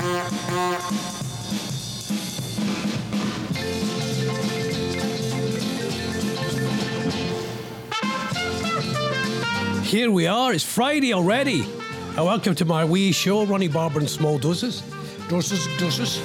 Here 0.00 0.08
we 10.10 10.26
are, 10.26 10.54
it's 10.54 10.64
Friday 10.64 11.12
already. 11.12 11.66
And 12.16 12.24
welcome 12.24 12.54
to 12.54 12.64
my 12.64 12.82
wee 12.82 13.12
show, 13.12 13.44
Ronnie 13.44 13.68
Barbour 13.68 14.00
in 14.00 14.08
Small 14.08 14.38
Doses. 14.38 14.82
Doses, 15.28 15.66
doses. 15.76 16.18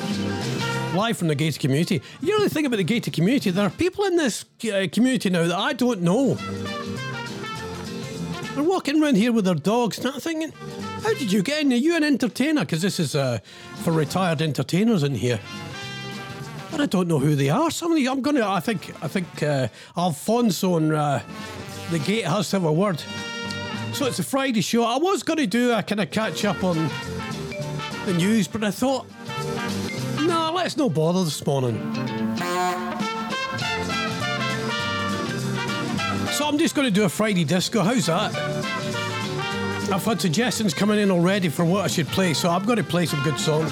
Live 0.96 1.18
from 1.18 1.28
the 1.28 1.36
gated 1.36 1.60
community. 1.60 2.02
You 2.22 2.38
know 2.38 2.46
the 2.46 2.50
thing 2.50 2.66
about 2.66 2.78
the 2.78 2.86
gated 2.86 3.14
community, 3.14 3.50
there 3.50 3.66
are 3.66 3.70
people 3.70 4.06
in 4.06 4.16
this 4.16 4.46
uh, 4.72 4.88
community 4.90 5.30
now 5.30 5.50
that 5.50 5.58
I 5.58 5.74
don't 5.74 6.02
know. 6.02 6.36
They're 8.54 8.64
walking 8.64 9.04
around 9.04 9.18
here 9.18 9.34
with 9.34 9.44
their 9.44 9.56
dogs, 9.56 10.02
not 10.02 10.22
thinking, 10.22 10.54
how 11.06 11.14
did 11.14 11.32
you 11.32 11.44
get 11.44 11.62
in? 11.62 11.72
Are 11.72 11.76
you 11.76 11.96
an 11.96 12.04
entertainer? 12.04 12.62
Because 12.62 12.82
this 12.82 13.00
is 13.00 13.16
uh, 13.16 13.38
for 13.84 13.92
retired 13.92 14.42
entertainers 14.42 15.04
in 15.04 15.14
here. 15.14 15.40
But 16.72 16.82
I 16.82 16.88
don't 16.88 17.08
know 17.08 17.20
who 17.20 17.36
they 17.36 17.50
are. 17.52 17.70
Some 17.70 17.92
of 17.92 17.96
the, 17.96 18.08
I'm 18.08 18.24
gonna. 18.24 18.50
I 18.50 18.60
think. 18.60 18.92
I 19.04 19.08
think 19.08 19.44
uh, 19.44 19.68
Alfonso 19.96 20.78
and 20.78 20.92
uh, 20.92 21.20
the 21.92 22.00
gate 22.00 22.26
has 22.26 22.50
to 22.50 22.56
have 22.56 22.66
a 22.66 22.74
word. 22.74 23.00
So 23.94 24.08
it's 24.08 24.18
a 24.18 24.24
Friday 24.24 24.62
show. 24.62 24.84
I 24.84 24.98
was 24.98 25.22
to 25.38 25.46
do 25.46 25.74
a 25.74 25.84
kind 25.84 26.02
of 26.02 26.10
catch 26.10 26.44
up 26.44 26.64
on 26.64 26.90
the 28.06 28.14
news, 28.14 28.48
but 28.48 28.64
I 28.64 28.72
thought, 28.72 29.06
no, 30.22 30.52
let's 30.56 30.76
not 30.76 30.94
bother 30.96 31.24
this 31.24 31.46
morning. 31.46 31.78
So 36.32 36.46
I'm 36.46 36.58
just 36.58 36.74
to 36.86 36.92
do 36.92 37.04
a 37.04 37.10
Friday 37.10 37.44
disco. 37.44 37.82
How's 37.82 38.08
that? 38.08 39.05
I've 39.92 40.04
had 40.04 40.20
suggestions 40.20 40.74
coming 40.74 41.00
in 41.00 41.12
already 41.12 41.50
for 41.50 41.64
what 41.64 41.86
I 41.86 41.88
should 41.88 42.08
play, 42.08 42.34
so 42.34 42.50
I'm 42.50 42.66
going 42.66 42.78
to 42.78 42.84
play 42.84 43.06
some 43.06 43.22
good 43.24 43.40
songs. 43.40 43.72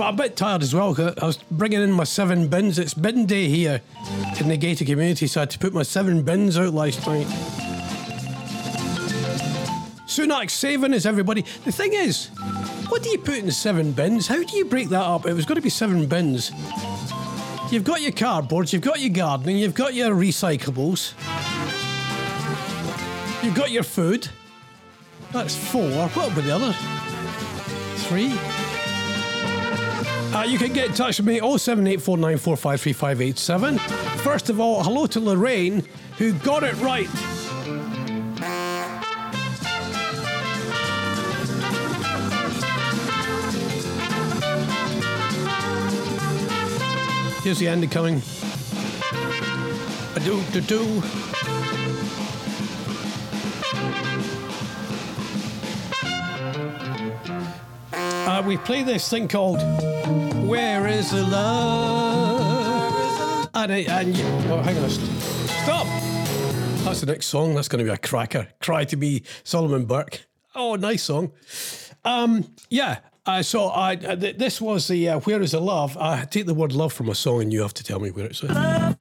But 0.00 0.06
I'm 0.06 0.14
a 0.14 0.16
bit 0.16 0.34
tired 0.34 0.62
as 0.62 0.74
well. 0.74 0.94
Because 0.94 1.14
I 1.22 1.26
was 1.26 1.36
bringing 1.50 1.82
in 1.82 1.92
my 1.92 2.04
seven 2.04 2.48
bins. 2.48 2.78
It's 2.78 2.94
bin 2.94 3.26
day 3.26 3.48
here 3.48 3.82
in 4.40 4.48
the 4.48 4.56
gated 4.56 4.86
community, 4.86 5.26
so 5.26 5.40
I 5.40 5.42
had 5.42 5.50
to 5.50 5.58
put 5.58 5.74
my 5.74 5.82
seven 5.82 6.22
bins 6.22 6.56
out 6.56 6.72
last 6.72 7.06
night. 7.06 7.26
Sunak 10.06 10.48
saving 10.48 10.94
is 10.94 11.04
everybody. 11.04 11.42
The 11.66 11.72
thing 11.72 11.92
is, 11.92 12.28
what 12.88 13.02
do 13.02 13.10
you 13.10 13.18
put 13.18 13.40
in 13.40 13.50
seven 13.50 13.92
bins? 13.92 14.26
How 14.26 14.42
do 14.42 14.56
you 14.56 14.64
break 14.64 14.88
that 14.88 15.02
up? 15.02 15.26
It 15.26 15.34
was 15.34 15.44
going 15.44 15.56
to 15.56 15.62
be 15.62 15.68
seven 15.68 16.06
bins. 16.06 16.50
You've 17.70 17.84
got 17.84 18.00
your 18.00 18.12
cardboards, 18.12 18.72
you've 18.72 18.80
got 18.80 19.00
your 19.00 19.10
gardening, 19.10 19.58
you've 19.58 19.74
got 19.74 19.92
your 19.92 20.14
recyclables, 20.14 21.12
you've 23.42 23.54
got 23.54 23.70
your 23.70 23.82
food. 23.82 24.28
That's 25.32 25.54
four. 25.54 25.88
What 25.90 26.16
about 26.16 26.34
the 26.34 26.50
other? 26.50 26.72
Three? 28.08 28.32
Uh, 30.32 30.44
you 30.44 30.58
can 30.58 30.72
get 30.72 30.86
in 30.86 30.94
touch 30.94 31.18
with 31.18 31.26
me 31.26 31.40
07849453587. 31.40 33.80
First 34.20 34.48
of 34.50 34.60
all, 34.60 34.82
hello 34.82 35.06
to 35.06 35.20
Lorraine, 35.20 35.82
who 36.18 36.32
got 36.34 36.62
it 36.62 36.74
right. 36.76 37.08
Here's 47.42 47.58
the 47.58 47.68
end 47.68 47.90
coming. 47.90 48.22
A 50.14 50.20
do 50.20 50.42
do 50.52 50.60
do. 50.60 51.02
Uh, 58.40 58.42
we 58.42 58.56
play 58.56 58.82
this 58.82 59.06
thing 59.06 59.28
called 59.28 59.60
Where 60.48 60.86
is 60.86 61.10
the 61.10 61.22
Love? 61.22 62.70
And, 63.52 63.70
and 63.70 64.16
you, 64.16 64.24
oh, 64.48 64.62
hang 64.64 64.78
on. 64.78 64.88
Stop! 64.88 65.86
That's 66.84 67.00
the 67.00 67.06
next 67.06 67.26
song. 67.26 67.54
That's 67.54 67.68
going 67.68 67.84
to 67.84 67.90
be 67.90 67.94
a 67.94 67.98
cracker. 67.98 68.48
Cry 68.58 68.86
to 68.86 68.96
me, 68.96 69.24
Solomon 69.44 69.84
Burke. 69.84 70.24
Oh, 70.54 70.76
nice 70.76 71.02
song. 71.02 71.32
Um, 72.02 72.54
yeah. 72.70 73.00
Uh, 73.26 73.42
so 73.42 73.66
I 73.66 73.96
uh, 73.96 74.16
th- 74.16 74.38
this 74.38 74.58
was 74.58 74.88
the 74.88 75.10
uh, 75.10 75.20
Where 75.20 75.42
is 75.42 75.50
the 75.52 75.60
Love? 75.60 75.98
I 75.98 76.24
take 76.24 76.46
the 76.46 76.54
word 76.54 76.72
love 76.72 76.94
from 76.94 77.10
a 77.10 77.14
song, 77.14 77.42
and 77.42 77.52
you 77.52 77.60
have 77.60 77.74
to 77.74 77.84
tell 77.84 78.00
me 78.00 78.10
where 78.10 78.24
it's 78.24 78.42
at. 78.42 78.98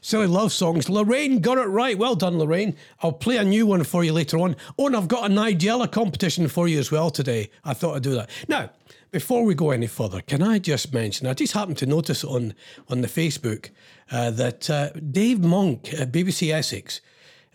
Silly 0.00 0.26
love 0.26 0.52
songs. 0.52 0.88
Lorraine 0.88 1.40
got 1.40 1.58
it 1.58 1.62
right. 1.62 1.98
Well 1.98 2.14
done, 2.14 2.38
Lorraine. 2.38 2.76
I'll 3.02 3.12
play 3.12 3.36
a 3.36 3.44
new 3.44 3.66
one 3.66 3.84
for 3.84 4.04
you 4.04 4.12
later 4.12 4.38
on. 4.38 4.56
Oh, 4.78 4.86
and 4.86 4.96
I've 4.96 5.08
got 5.08 5.30
a 5.30 5.34
Nigella 5.34 5.90
competition 5.90 6.48
for 6.48 6.68
you 6.68 6.78
as 6.78 6.90
well 6.90 7.10
today. 7.10 7.50
I 7.64 7.74
thought 7.74 7.96
I'd 7.96 8.02
do 8.02 8.14
that. 8.14 8.30
Now, 8.48 8.70
before 9.10 9.44
we 9.44 9.54
go 9.54 9.70
any 9.70 9.86
further, 9.86 10.20
can 10.20 10.42
I 10.42 10.58
just 10.58 10.92
mention? 10.92 11.26
I 11.26 11.34
just 11.34 11.54
happened 11.54 11.78
to 11.78 11.86
notice 11.86 12.24
on 12.24 12.54
on 12.88 13.00
the 13.00 13.08
Facebook 13.08 13.70
uh, 14.10 14.30
that 14.32 14.68
uh, 14.68 14.90
Dave 14.90 15.40
Monk, 15.40 15.92
at 15.94 16.12
BBC 16.12 16.52
Essex, 16.52 17.00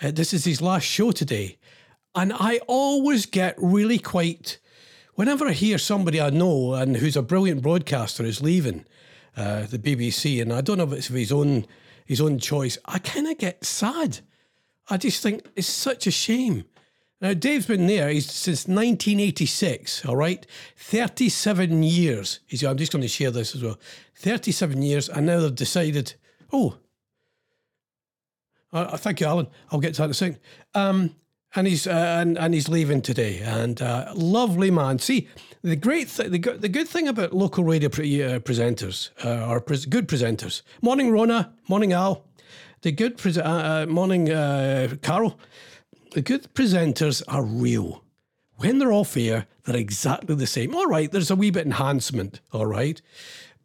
uh, 0.01 0.11
this 0.11 0.33
is 0.33 0.45
his 0.45 0.61
last 0.61 0.85
show 0.85 1.11
today, 1.11 1.57
and 2.15 2.33
I 2.33 2.59
always 2.67 3.25
get 3.25 3.55
really 3.57 3.99
quite. 3.99 4.57
Whenever 5.15 5.45
I 5.45 5.51
hear 5.51 5.77
somebody 5.77 6.19
I 6.19 6.29
know 6.29 6.73
and 6.73 6.97
who's 6.97 7.17
a 7.17 7.21
brilliant 7.21 7.61
broadcaster 7.61 8.23
is 8.23 8.41
leaving 8.41 8.85
uh, 9.35 9.67
the 9.67 9.77
BBC, 9.77 10.41
and 10.41 10.51
I 10.51 10.61
don't 10.61 10.77
know 10.77 10.85
if 10.85 10.93
it's 10.93 11.09
of 11.09 11.15
his 11.15 11.31
own 11.31 11.65
his 12.11 12.19
own 12.19 12.37
choice, 12.37 12.77
I 12.83 12.99
kind 12.99 13.25
of 13.25 13.37
get 13.37 13.63
sad. 13.63 14.19
I 14.89 14.97
just 14.97 15.23
think 15.23 15.45
it's 15.55 15.65
such 15.65 16.07
a 16.07 16.11
shame. 16.11 16.65
Now, 17.21 17.33
Dave's 17.33 17.67
been 17.67 17.87
there 17.87 18.09
he's 18.09 18.29
since 18.29 18.67
1986, 18.67 20.05
all 20.05 20.17
right? 20.17 20.45
37 20.75 21.83
years. 21.83 22.41
He's, 22.47 22.65
I'm 22.65 22.75
just 22.75 22.91
going 22.91 23.01
to 23.01 23.07
share 23.07 23.31
this 23.31 23.55
as 23.55 23.63
well. 23.63 23.79
37 24.17 24.81
years, 24.81 25.07
and 25.07 25.25
now 25.25 25.39
they've 25.39 25.55
decided, 25.55 26.15
oh, 26.51 26.75
uh, 28.73 28.97
thank 28.97 29.21
you, 29.21 29.27
Alan. 29.27 29.47
I'll 29.71 29.79
get 29.79 29.93
to 29.93 29.99
that 29.99 30.05
in 30.05 30.11
a 30.11 30.13
second. 30.13 30.39
Um, 30.75 31.15
and 31.55 31.67
he's 31.67 31.87
uh, 31.87 31.91
and, 32.19 32.37
and 32.37 32.53
he's 32.53 32.69
leaving 32.69 33.01
today. 33.01 33.39
And 33.39 33.81
uh, 33.81 34.11
lovely 34.15 34.71
man. 34.71 34.99
See, 34.99 35.27
the 35.61 35.75
great 35.75 36.09
th- 36.09 36.29
the, 36.29 36.39
go- 36.39 36.57
the 36.57 36.69
good 36.69 36.87
thing 36.87 37.07
about 37.07 37.33
local 37.33 37.63
radio 37.63 37.89
pre- 37.89 38.23
uh, 38.23 38.39
presenters 38.39 39.09
uh, 39.23 39.59
pre- 39.59 39.85
good 39.89 40.07
presenters. 40.07 40.61
Morning, 40.81 41.11
Rona. 41.11 41.53
Morning, 41.67 41.93
Al. 41.93 42.25
The 42.81 42.91
good 42.91 43.17
pre- 43.17 43.37
uh, 43.37 43.83
uh, 43.83 43.85
morning, 43.87 44.31
uh, 44.31 44.95
Carol. 45.01 45.39
The 46.13 46.21
good 46.21 46.53
presenters 46.53 47.21
are 47.27 47.43
real. 47.43 48.03
When 48.57 48.79
they're 48.79 48.91
off 48.91 49.15
air, 49.17 49.47
they're 49.63 49.77
exactly 49.77 50.35
the 50.35 50.47
same. 50.47 50.75
All 50.75 50.87
right, 50.87 51.11
there's 51.11 51.31
a 51.31 51.35
wee 51.35 51.51
bit 51.51 51.65
enhancement. 51.65 52.41
All 52.51 52.65
right, 52.65 53.01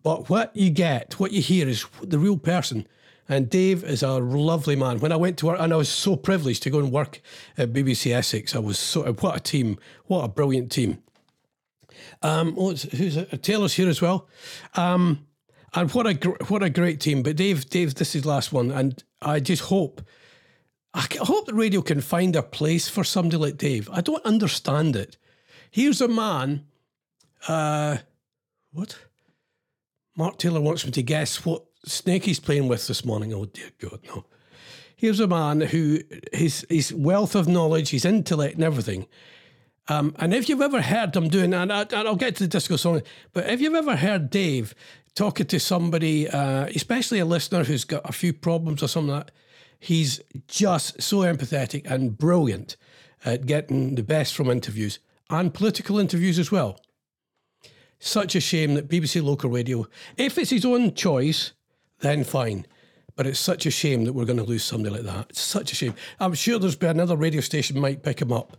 but 0.02 0.28
what 0.28 0.56
you 0.56 0.70
get, 0.70 1.18
what 1.18 1.32
you 1.32 1.42
hear, 1.42 1.68
is 1.68 1.84
the 2.02 2.18
real 2.18 2.36
person. 2.36 2.86
And 3.28 3.50
Dave 3.50 3.82
is 3.82 4.02
a 4.02 4.18
lovely 4.18 4.76
man. 4.76 5.00
When 5.00 5.10
I 5.10 5.16
went 5.16 5.38
to 5.38 5.46
work, 5.46 5.58
and 5.60 5.72
I 5.72 5.76
was 5.76 5.88
so 5.88 6.14
privileged 6.16 6.62
to 6.62 6.70
go 6.70 6.78
and 6.78 6.92
work 6.92 7.20
at 7.58 7.72
BBC 7.72 8.14
Essex, 8.14 8.54
I 8.54 8.60
was 8.60 8.78
so 8.78 9.12
what 9.14 9.36
a 9.36 9.40
team, 9.40 9.78
what 10.06 10.22
a 10.22 10.28
brilliant 10.28 10.70
team. 10.70 11.02
Um, 12.22 12.54
oh, 12.58 12.74
who's 12.74 13.16
it? 13.16 13.42
Taylor's 13.42 13.74
here 13.74 13.88
as 13.88 14.00
well, 14.00 14.28
um, 14.74 15.26
and 15.74 15.90
what 15.92 16.06
a 16.06 16.14
gr- 16.14 16.42
what 16.48 16.62
a 16.62 16.70
great 16.70 17.00
team. 17.00 17.22
But 17.22 17.36
Dave, 17.36 17.68
Dave, 17.68 17.96
this 17.96 18.14
is 18.14 18.22
the 18.22 18.28
last 18.28 18.52
one, 18.52 18.70
and 18.70 19.02
I 19.20 19.40
just 19.40 19.62
hope. 19.64 20.02
I 20.94 21.06
hope 21.20 21.46
the 21.46 21.52
radio 21.52 21.82
can 21.82 22.00
find 22.00 22.34
a 22.36 22.42
place 22.42 22.88
for 22.88 23.04
somebody 23.04 23.36
like 23.36 23.58
Dave. 23.58 23.90
I 23.92 24.00
don't 24.00 24.24
understand 24.24 24.96
it. 24.96 25.18
Here's 25.70 26.00
a 26.00 26.08
man. 26.08 26.64
Uh, 27.46 27.98
what? 28.72 28.96
Mark 30.16 30.38
Taylor 30.38 30.60
wants 30.60 30.86
me 30.86 30.92
to 30.92 31.02
guess 31.02 31.44
what 31.44 31.66
snake 31.86 32.24
he's 32.24 32.40
playing 32.40 32.68
with 32.68 32.86
this 32.86 33.04
morning. 33.04 33.32
Oh 33.32 33.46
dear 33.46 33.70
God, 33.78 34.00
no. 34.06 34.24
Here's 34.96 35.20
a 35.20 35.26
man 35.26 35.60
who 35.60 36.00
his 36.32 36.66
his 36.68 36.92
wealth 36.92 37.34
of 37.34 37.48
knowledge, 37.48 37.90
his 37.90 38.04
intellect, 38.04 38.54
and 38.56 38.64
everything. 38.64 39.06
Um, 39.88 40.14
and 40.18 40.34
if 40.34 40.48
you've 40.48 40.62
ever 40.62 40.82
heard 40.82 41.14
him 41.14 41.28
doing, 41.28 41.54
and, 41.54 41.72
I, 41.72 41.82
and 41.82 42.08
I'll 42.08 42.16
get 42.16 42.34
to 42.36 42.44
the 42.44 42.48
disco 42.48 42.76
song, 42.76 43.02
but 43.32 43.48
if 43.48 43.60
you've 43.60 43.74
ever 43.74 43.94
heard 43.94 44.30
Dave 44.30 44.74
talking 45.14 45.46
to 45.46 45.60
somebody, 45.60 46.28
uh, 46.28 46.66
especially 46.74 47.20
a 47.20 47.24
listener 47.24 47.62
who's 47.62 47.84
got 47.84 48.08
a 48.08 48.12
few 48.12 48.32
problems 48.32 48.82
or 48.82 48.88
something 48.88 49.14
like 49.14 49.26
that, 49.26 49.32
he's 49.78 50.20
just 50.48 51.00
so 51.00 51.18
empathetic 51.18 51.88
and 51.88 52.18
brilliant 52.18 52.76
at 53.24 53.46
getting 53.46 53.94
the 53.94 54.02
best 54.02 54.34
from 54.34 54.50
interviews 54.50 54.98
and 55.30 55.54
political 55.54 55.98
interviews 55.98 56.38
as 56.38 56.50
well. 56.50 56.80
Such 57.98 58.34
a 58.34 58.40
shame 58.40 58.74
that 58.74 58.88
BBC 58.88 59.22
local 59.22 59.50
radio, 59.50 59.86
if 60.16 60.36
it's 60.36 60.50
his 60.50 60.64
own 60.64 60.94
choice, 60.94 61.52
then 62.00 62.24
fine. 62.24 62.66
But 63.14 63.26
it's 63.26 63.40
such 63.40 63.64
a 63.64 63.70
shame 63.70 64.04
that 64.04 64.12
we're 64.12 64.26
going 64.26 64.38
to 64.38 64.44
lose 64.44 64.62
somebody 64.62 64.94
like 64.96 65.04
that. 65.04 65.26
It's 65.30 65.40
such 65.40 65.72
a 65.72 65.74
shame. 65.74 65.94
I'm 66.20 66.34
sure 66.34 66.58
there's 66.58 66.76
been 66.76 66.90
another 66.90 67.16
radio 67.16 67.40
station 67.40 67.80
might 67.80 68.02
pick 68.02 68.20
him 68.20 68.30
up. 68.30 68.56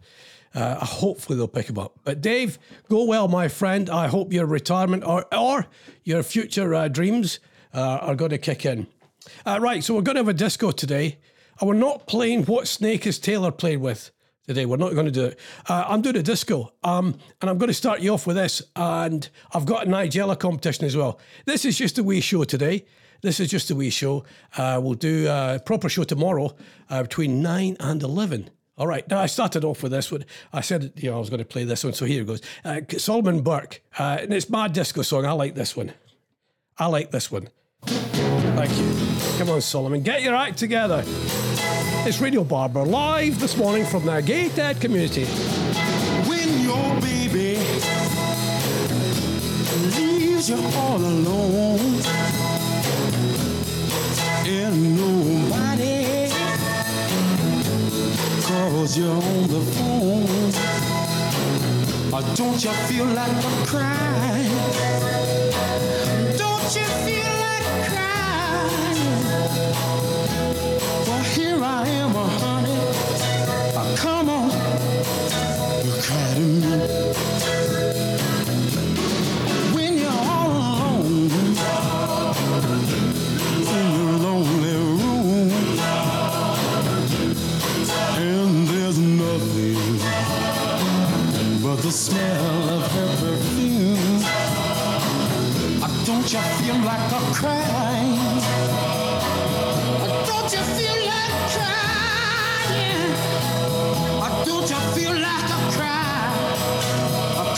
Uh, 0.55 0.83
hopefully 0.83 1.37
they'll 1.37 1.47
pick 1.47 1.69
him 1.69 1.77
up. 1.77 1.99
But 2.03 2.21
Dave, 2.21 2.57
go 2.89 3.03
well, 3.03 3.27
my 3.27 3.47
friend. 3.49 3.89
I 3.89 4.07
hope 4.07 4.33
your 4.33 4.47
retirement 4.47 5.03
or 5.03 5.25
or 5.35 5.67
your 6.03 6.23
future 6.23 6.73
uh, 6.73 6.87
dreams 6.87 7.39
uh, 7.73 7.99
are 8.01 8.15
going 8.15 8.31
to 8.31 8.39
kick 8.39 8.65
in. 8.65 8.87
Uh, 9.45 9.59
right, 9.61 9.83
so 9.83 9.93
we're 9.93 10.01
going 10.01 10.15
to 10.15 10.21
have 10.21 10.29
a 10.29 10.33
disco 10.33 10.71
today. 10.71 11.19
And 11.59 11.67
we're 11.67 11.75
not 11.75 12.07
playing 12.07 12.45
what 12.45 12.67
snake 12.67 13.05
is 13.05 13.19
Taylor 13.19 13.51
played 13.51 13.77
with. 13.79 14.11
today. 14.47 14.65
We're 14.65 14.77
not 14.77 14.93
going 14.93 15.05
to 15.05 15.11
do 15.11 15.25
it. 15.25 15.39
Uh, 15.67 15.85
I'm 15.87 16.01
doing 16.01 16.15
a 16.15 16.23
disco, 16.23 16.71
um, 16.83 17.17
and 17.41 17.49
I'm 17.49 17.57
going 17.57 17.67
to 17.67 17.73
start 17.73 17.99
you 17.99 18.13
off 18.13 18.25
with 18.25 18.37
this. 18.37 18.61
And 18.75 19.29
I've 19.53 19.65
got 19.65 19.85
a 19.85 19.89
Nigella 19.89 20.39
competition 20.39 20.85
as 20.85 20.95
well. 20.95 21.19
This 21.45 21.65
is 21.65 21.77
just 21.77 21.99
a 21.99 22.03
wee 22.03 22.21
show 22.21 22.43
today. 22.45 22.85
This 23.21 23.39
is 23.39 23.49
just 23.49 23.71
a 23.71 23.75
wee 23.75 23.89
show. 23.89 24.23
Uh, 24.57 24.79
we'll 24.81 24.93
do 24.93 25.27
a 25.27 25.59
proper 25.63 25.89
show 25.89 26.03
tomorrow 26.03 26.55
uh, 26.89 27.03
between 27.03 27.41
9 27.41 27.77
and 27.79 28.03
11. 28.03 28.49
All 28.77 28.87
right. 28.87 29.07
Now 29.09 29.19
I 29.19 29.25
started 29.25 29.63
off 29.63 29.81
with 29.81 29.91
this 29.91 30.11
one. 30.11 30.23
I 30.53 30.61
said, 30.61 30.93
you 30.95 31.09
know, 31.09 31.17
I 31.17 31.19
was 31.19 31.29
going 31.29 31.39
to 31.39 31.45
play 31.45 31.63
this 31.63 31.83
one. 31.83 31.93
So 31.93 32.05
here 32.05 32.21
it 32.21 32.27
goes. 32.27 32.41
Uh, 32.63 32.81
Solomon 32.97 33.41
Burke, 33.41 33.81
uh, 33.97 34.17
and 34.21 34.33
it's 34.33 34.49
my 34.49 34.67
disco 34.67 35.01
song. 35.01 35.25
I 35.25 35.31
like 35.31 35.55
this 35.55 35.75
one. 35.75 35.93
I 36.77 36.85
like 36.85 37.09
this 37.09 37.31
one. 37.31 37.49
Thank 37.81 38.77
you. 38.77 39.37
Come 39.39 39.49
on, 39.49 39.61
Solomon, 39.61 40.01
get 40.01 40.21
your 40.21 40.35
act 40.35 40.57
together. 40.57 41.03
It's 41.05 42.19
Radio 42.21 42.43
Barbour 42.43 42.83
live 42.85 43.39
this 43.39 43.57
morning 43.57 43.85
from 43.85 44.05
the 44.05 44.21
gated 44.21 44.79
community. 44.79 45.25
When 46.25 46.61
your 46.61 47.01
baby 47.01 47.57
leaves 49.95 50.49
you 50.49 50.57
all 50.77 50.97
alone 50.97 52.46
and 54.67 54.97
nobody 54.97 56.29
calls 58.41 58.97
you 58.97 59.07
on 59.07 59.47
the 59.47 59.61
phone, 59.75 60.51
or 62.13 62.21
don't 62.35 62.61
you 62.63 62.71
feel 62.87 63.05
like 63.05 63.31
a 63.31 63.65
crying? 63.65 64.51
Don't 66.37 66.75
you 66.75 66.85
feel 67.05 67.31
like 67.45 67.67
crying? 67.91 69.23
Well, 71.07 71.23
here 71.35 71.63
I 71.63 71.87
am, 71.87 72.13
honey. 72.41 72.79
Uh, 73.77 73.95
come 73.95 74.29
on, 74.29 74.49
you 75.85 75.93
cry 76.01 76.33
to 76.33 76.41
me. 76.41 77.36
Smell 92.07 92.69
of 92.69 92.83
her 92.93 93.09
perfume. 93.21 94.21
Uh, 95.83 95.87
Don't 96.05 96.27
you 96.33 96.43
feel 96.59 96.77
like 96.91 97.11
a 97.11 97.21
crying? 97.39 98.39
Uh, 100.03 100.07
Don't 100.29 100.49
you 100.55 100.63
feel 100.77 100.97
like 101.11 101.35
crying? 101.55 103.11
Uh, 104.23 104.29
Don't 104.45 104.69
you 104.73 104.81
feel 104.95 105.15
like 105.29 105.49
a 105.57 105.61
cry? 105.75 106.31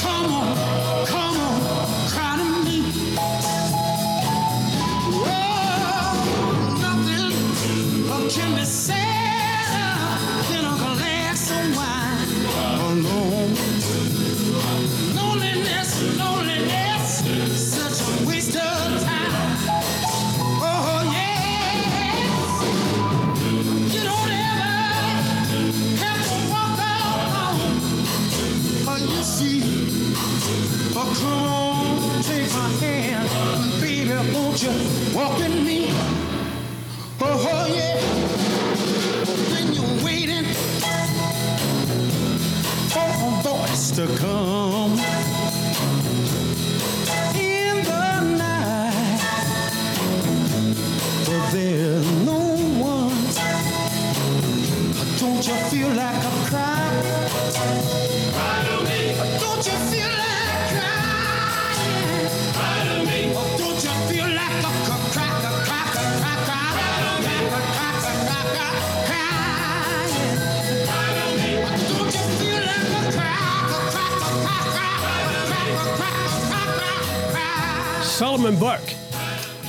Come 0.03 0.29
on, 0.39 0.47
come 1.05 1.37
on, 1.47 1.59
cry 2.13 2.31
to 2.41 2.45
me. 2.65 2.77
Oh, 5.13 6.11
nothing 6.81 7.33
can 8.33 8.49
be 8.55 8.65
said 8.65 9.28
Solomon 78.19 78.59
Burke. 78.59 78.95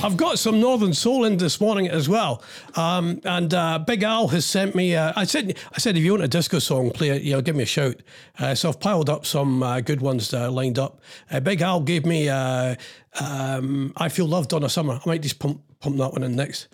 I've 0.03 0.17
got 0.17 0.37
some 0.37 0.59
Northern 0.59 0.93
Soul 0.93 1.23
in 1.23 1.37
this 1.37 1.61
morning 1.61 1.87
as 1.87 2.09
well, 2.09 2.43
um, 2.75 3.21
and 3.23 3.53
uh, 3.53 3.79
Big 3.79 4.03
Al 4.03 4.27
has 4.27 4.45
sent 4.45 4.75
me. 4.75 4.93
Uh, 4.93 5.13
I 5.15 5.23
said, 5.23 5.57
I 5.71 5.77
said, 5.77 5.95
if 5.95 6.03
you 6.03 6.11
want 6.11 6.23
a 6.25 6.27
disco 6.27 6.59
song, 6.59 6.91
play 6.91 7.11
it. 7.11 7.21
You 7.21 7.31
know, 7.31 7.41
give 7.41 7.55
me 7.55 7.63
a 7.63 7.65
shout. 7.65 7.95
Uh, 8.37 8.53
so 8.53 8.67
I've 8.67 8.81
piled 8.81 9.09
up 9.09 9.25
some 9.25 9.63
uh, 9.63 9.79
good 9.79 10.01
ones 10.01 10.33
lined 10.33 10.77
up. 10.77 10.99
Uh, 11.31 11.39
Big 11.39 11.61
Al 11.61 11.79
gave 11.79 12.05
me 12.05 12.27
uh, 12.27 12.75
um, 13.21 13.93
"I 13.95 14.09
Feel 14.09 14.27
Loved 14.27 14.53
on 14.53 14.65
a 14.65 14.69
Summer." 14.69 14.99
I 15.01 15.07
might 15.07 15.21
just 15.21 15.39
pump 15.39 15.61
pump 15.79 15.95
that 15.95 16.11
one 16.11 16.23
in 16.23 16.35
next. 16.35 16.67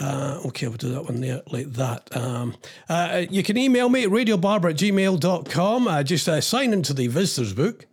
Uh, 0.00 0.40
okay, 0.46 0.66
we'll 0.66 0.76
do 0.76 0.88
that 0.88 1.04
one 1.04 1.20
there 1.20 1.42
like 1.52 1.68
that. 1.74 2.16
Um, 2.16 2.56
uh, 2.88 3.26
you 3.30 3.44
can 3.44 3.56
email 3.56 3.88
me 3.88 4.02
at 4.02 4.10
radiobarber 4.10 4.70
at 4.70 4.76
gmail.com. 4.76 5.86
Uh, 5.86 6.02
just 6.02 6.28
uh, 6.28 6.40
sign 6.40 6.72
into 6.72 6.92
the 6.92 7.06
visitors 7.06 7.52
book. 7.52 7.86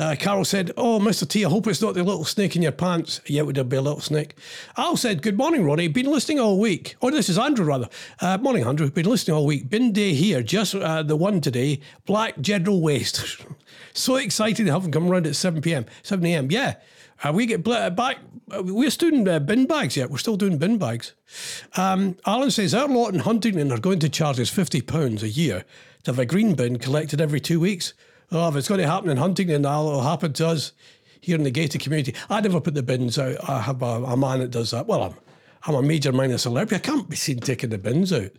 Uh, 0.00 0.16
Carol 0.18 0.46
said, 0.46 0.70
Oh, 0.78 0.98
Mr. 0.98 1.28
T, 1.28 1.44
I 1.44 1.48
hope 1.50 1.66
it's 1.66 1.82
not 1.82 1.92
the 1.92 2.02
little 2.02 2.24
snake 2.24 2.56
in 2.56 2.62
your 2.62 2.72
pants. 2.72 3.20
Yeah, 3.26 3.42
it 3.42 3.46
would 3.46 3.68
be 3.68 3.76
a 3.76 3.82
little 3.82 4.00
snake. 4.00 4.34
Al 4.78 4.96
said, 4.96 5.20
Good 5.20 5.36
morning, 5.36 5.62
Ronnie. 5.62 5.88
Been 5.88 6.06
listening 6.10 6.40
all 6.40 6.58
week. 6.58 6.96
Oh, 7.02 7.10
this 7.10 7.28
is 7.28 7.36
Andrew, 7.36 7.66
rather. 7.66 7.86
Uh, 8.18 8.38
morning, 8.38 8.64
Andrew. 8.64 8.90
Been 8.90 9.04
listening 9.04 9.36
all 9.36 9.44
week. 9.44 9.68
Bin 9.68 9.92
day 9.92 10.14
here, 10.14 10.42
just 10.42 10.74
uh, 10.74 11.02
the 11.02 11.16
one 11.16 11.42
today. 11.42 11.80
Black 12.06 12.40
General 12.40 12.80
Waste. 12.80 13.44
so 13.92 14.16
excited 14.16 14.64
to 14.64 14.72
have 14.72 14.84
them 14.84 14.90
come 14.90 15.06
around 15.10 15.26
at 15.26 15.36
7 15.36 15.60
p.m., 15.60 15.84
7 16.02 16.24
a.m. 16.24 16.50
Yeah. 16.50 16.76
Uh, 17.22 17.32
we 17.34 17.44
get 17.44 17.62
bl- 17.62 17.90
back. 17.90 18.20
uh, 18.50 18.62
We're 18.64 18.88
still 18.88 19.10
doing 19.10 19.28
uh, 19.28 19.38
bin 19.38 19.66
bags 19.66 19.98
yet. 19.98 20.10
We're 20.10 20.16
still 20.16 20.38
doing 20.38 20.56
bin 20.56 20.78
bags. 20.78 21.12
Um, 21.76 22.16
Alan 22.26 22.50
says 22.50 22.72
our 22.72 22.88
lot 22.88 23.12
in 23.12 23.20
Huntingdon 23.20 23.70
are 23.70 23.78
going 23.78 23.98
to 23.98 24.08
charge 24.08 24.40
us 24.40 24.48
fifty 24.48 24.80
pounds 24.80 25.22
a 25.22 25.28
year 25.28 25.66
to 26.04 26.12
have 26.12 26.18
a 26.18 26.24
green 26.24 26.54
bin 26.54 26.78
collected 26.78 27.20
every 27.20 27.38
two 27.40 27.60
weeks. 27.60 27.92
Oh, 28.32 28.48
if 28.48 28.56
it's 28.56 28.68
going 28.68 28.80
to 28.80 28.86
happen 28.86 29.10
in 29.10 29.16
Huntingdon, 29.16 29.64
it'll 29.64 30.02
happen 30.02 30.32
to 30.34 30.48
us 30.48 30.72
here 31.20 31.36
in 31.36 31.42
the 31.42 31.50
gated 31.50 31.80
community. 31.80 32.14
I 32.28 32.40
never 32.40 32.60
put 32.60 32.74
the 32.74 32.82
bins 32.82 33.18
out. 33.18 33.36
I 33.48 33.60
have 33.60 33.82
a, 33.82 34.04
a 34.04 34.16
man 34.16 34.40
that 34.40 34.50
does 34.50 34.70
that. 34.70 34.86
Well, 34.86 35.02
I'm 35.02 35.14
I'm 35.66 35.74
a 35.74 35.82
major 35.82 36.12
minor 36.12 36.38
celebrity. 36.38 36.76
I 36.76 36.78
can't 36.78 37.08
be 37.08 37.16
seen 37.16 37.40
taking 37.40 37.70
the 37.70 37.78
bins 37.78 38.12
out. 38.12 38.30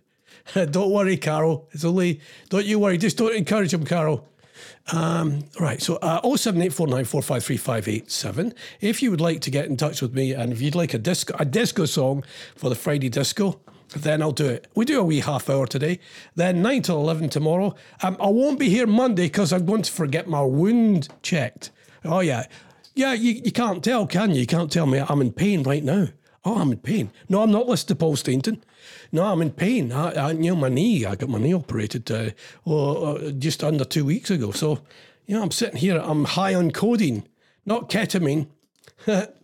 don't 0.72 0.92
worry, 0.92 1.18
Carol. 1.18 1.68
It's 1.72 1.86
only 1.86 2.22
don't 2.50 2.66
you 2.66 2.80
worry. 2.80 2.98
Just 2.98 3.18
don't 3.18 3.36
encourage 3.36 3.74
him, 3.74 3.86
Carol. 3.86 4.28
Um, 4.92 5.46
right, 5.60 5.82
so 5.82 5.96
uh, 5.98 6.22
07849453587. 6.22 8.54
If 8.80 9.02
you 9.02 9.10
would 9.12 9.22
like 9.22 9.42
to 9.42 9.52
get 9.52 9.66
in 9.66 9.76
touch 9.78 10.02
with 10.02 10.14
me 10.14 10.34
and 10.34 10.52
if 10.52 10.62
you'd 10.62 10.76
like 10.76 10.94
a 10.94 11.00
disco, 11.00 11.36
a 11.40 11.46
disco 11.46 11.86
song 11.86 12.24
for 12.56 12.70
the 12.70 12.76
Friday 12.76 13.10
disco, 13.10 13.60
then 13.96 14.22
I'll 14.22 14.32
do 14.32 14.48
it. 14.48 14.68
We 14.76 14.86
do 14.86 15.00
a 15.00 15.04
wee 15.04 15.20
half 15.20 15.50
hour 15.50 15.68
today, 15.68 16.00
then 16.36 16.62
9 16.62 16.82
till 16.84 16.98
11 16.98 17.30
tomorrow. 17.30 17.76
Um, 18.02 18.18
I 18.20 18.28
won't 18.28 18.60
be 18.60 18.70
here 18.70 18.88
Monday 18.88 19.26
because 19.26 19.52
I'm 19.52 19.66
going 19.66 19.82
to 19.82 19.92
forget 19.92 20.28
my 20.28 20.42
wound 20.42 21.10
checked. 21.22 21.72
Oh, 22.06 22.22
yeah. 22.22 22.46
Yeah, 22.96 23.14
you, 23.14 23.42
you 23.44 23.52
can't 23.52 23.84
tell, 23.84 24.08
can 24.08 24.32
you? 24.32 24.42
You 24.42 24.48
can't 24.48 24.72
tell 24.72 24.86
me 24.86 25.00
I'm 25.00 25.22
in 25.22 25.32
pain 25.32 25.64
right 25.64 25.84
now. 25.84 26.08
Oh, 26.44 26.60
I'm 26.60 26.72
in 26.72 26.80
pain. 26.80 27.12
No, 27.30 27.44
I'm 27.44 27.52
not 27.52 27.68
listening 27.68 27.90
to 27.90 27.96
Paul 27.96 28.16
Stainton. 28.16 28.64
No, 29.12 29.26
I'm 29.26 29.42
in 29.42 29.52
pain. 29.52 29.92
I, 29.92 30.12
I 30.12 30.32
you 30.32 30.52
know, 30.52 30.56
my 30.56 30.70
knee, 30.70 31.06
I 31.06 31.16
got 31.16 31.30
my 31.30 31.38
knee 31.38 31.54
operated 31.54 32.10
uh, 32.10 32.32
oh, 32.66 33.16
uh, 33.16 33.32
just 33.32 33.64
under 33.64 33.86
two 33.86 34.06
weeks 34.06 34.32
ago. 34.32 34.52
So, 34.52 34.80
you 35.28 35.36
know, 35.36 35.44
I'm 35.44 35.52
sitting 35.52 35.78
here, 35.78 35.98
I'm 35.98 36.26
high 36.26 36.56
on 36.56 36.72
codeine, 36.72 37.28
not 37.66 37.90
ketamine. 37.90 38.48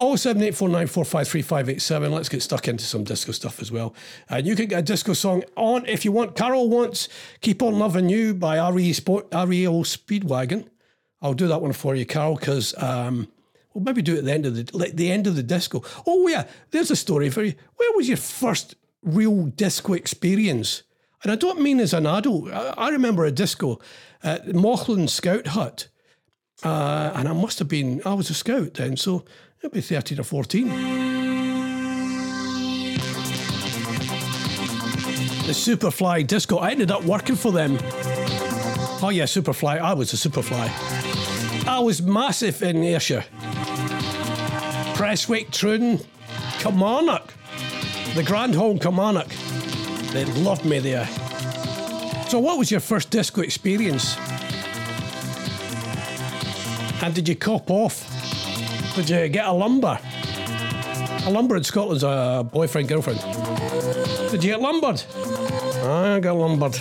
07849453587. 0.00 2.10
Let's 2.10 2.28
get 2.28 2.42
stuck 2.42 2.66
into 2.68 2.84
some 2.84 3.04
disco 3.04 3.32
stuff 3.32 3.60
as 3.60 3.70
well. 3.70 3.94
And 4.28 4.46
you 4.46 4.56
can 4.56 4.66
get 4.66 4.78
a 4.78 4.82
disco 4.82 5.12
song 5.12 5.44
on 5.56 5.84
if 5.86 6.04
you 6.04 6.12
want. 6.12 6.36
Carol 6.36 6.70
wants 6.70 7.08
Keep 7.40 7.62
On 7.62 7.78
Loving 7.78 8.08
You 8.08 8.34
by 8.34 8.58
RE 8.70 8.92
Sport, 8.92 9.26
REO 9.32 9.82
Speedwagon. 9.82 10.66
I'll 11.20 11.34
do 11.34 11.48
that 11.48 11.60
one 11.60 11.74
for 11.74 11.94
you, 11.94 12.06
Carol, 12.06 12.36
because 12.36 12.74
um, 12.82 13.28
we'll 13.74 13.84
maybe 13.84 14.00
do 14.00 14.14
it 14.14 14.20
at 14.20 14.24
the 14.24 14.32
end 14.32 14.46
of 14.46 14.56
the 14.56 14.66
like 14.72 14.96
the 14.96 15.10
end 15.10 15.26
of 15.26 15.36
the 15.36 15.42
disco. 15.42 15.84
Oh 16.06 16.26
yeah, 16.28 16.46
there's 16.70 16.90
a 16.90 16.96
story 16.96 17.28
for 17.28 17.42
you. 17.42 17.52
Where 17.76 17.92
was 17.94 18.08
your 18.08 18.16
first 18.16 18.76
real 19.02 19.44
disco 19.46 19.92
experience? 19.92 20.82
And 21.22 21.30
I 21.30 21.36
don't 21.36 21.60
mean 21.60 21.78
as 21.80 21.92
an 21.92 22.06
adult. 22.06 22.50
I, 22.50 22.88
remember 22.88 23.26
a 23.26 23.30
disco 23.30 23.78
at 24.22 24.46
Mauchline 24.46 25.10
Scout 25.10 25.48
Hut. 25.48 25.88
Uh, 26.62 27.12
and 27.14 27.28
I 27.28 27.32
must 27.32 27.58
have 27.58 27.68
been, 27.68 28.02
I 28.04 28.14
was 28.14 28.28
a 28.28 28.34
scout 28.34 28.74
then, 28.74 28.96
so 28.96 29.24
it'd 29.62 29.72
be 29.72 29.80
13 29.80 30.20
or 30.20 30.22
14. 30.22 30.68
The 35.46 35.56
Superfly 35.56 36.26
disco. 36.26 36.58
I 36.58 36.70
ended 36.70 36.90
up 36.90 37.04
working 37.04 37.36
for 37.36 37.52
them. 37.52 37.76
Oh, 39.02 39.10
yeah, 39.12 39.24
Superfly. 39.24 39.78
I 39.80 39.94
was 39.94 40.12
a 40.12 40.16
Superfly. 40.16 41.66
I 41.66 41.78
was 41.80 42.00
massive 42.02 42.62
in 42.62 42.82
Ayrshire. 42.82 43.24
Prestwick, 44.94 45.50
Truden, 45.50 46.04
Kilmarnock, 46.58 47.32
the 48.14 48.22
Grand 48.22 48.54
Hall 48.54 48.78
Kilmarnock. 48.78 49.28
They 50.12 50.24
loved 50.24 50.64
me 50.64 50.78
there. 50.78 51.06
So, 52.28 52.38
what 52.38 52.58
was 52.58 52.70
your 52.70 52.80
first 52.80 53.10
disco 53.10 53.40
experience? 53.40 54.16
And 57.02 57.14
did 57.14 57.28
you 57.28 57.34
cop 57.34 57.70
off? 57.70 58.19
Did 58.94 59.08
you 59.08 59.28
get 59.28 59.46
a 59.46 59.52
lumber? 59.52 59.98
A 61.26 61.30
lumber 61.30 61.56
in 61.56 61.64
Scotland's 61.64 62.02
a 62.02 62.46
boyfriend 62.50 62.88
girlfriend. 62.88 63.20
Did 64.30 64.42
you 64.42 64.50
get 64.50 64.60
lumbered? 64.60 65.02
I 65.84 66.18
got 66.20 66.36
lumbered. 66.36 66.74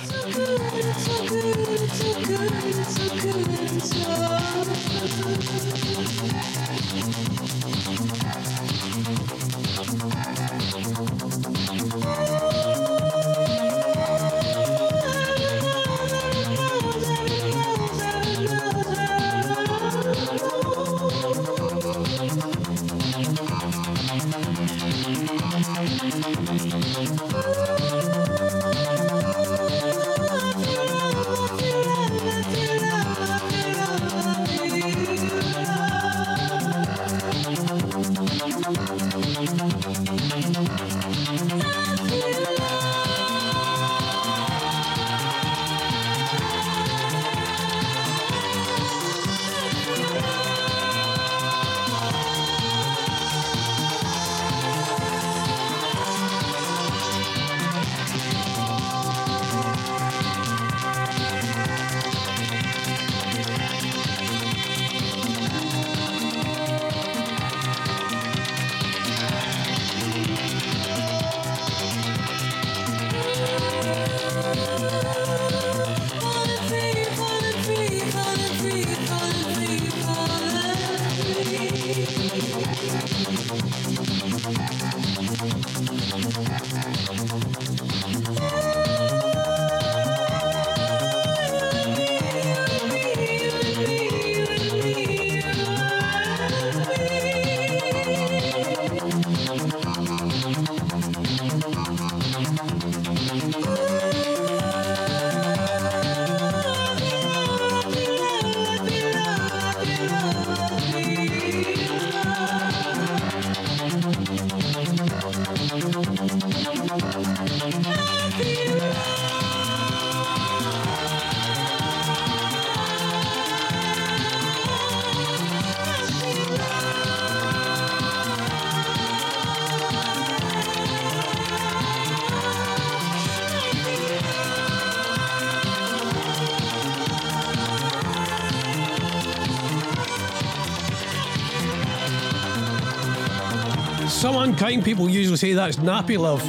Unkind 144.60 144.84
people 144.84 145.10
usually 145.10 145.38
say 145.38 145.54
that's 145.54 145.78
nappy 145.78 146.18
love. 146.18 146.44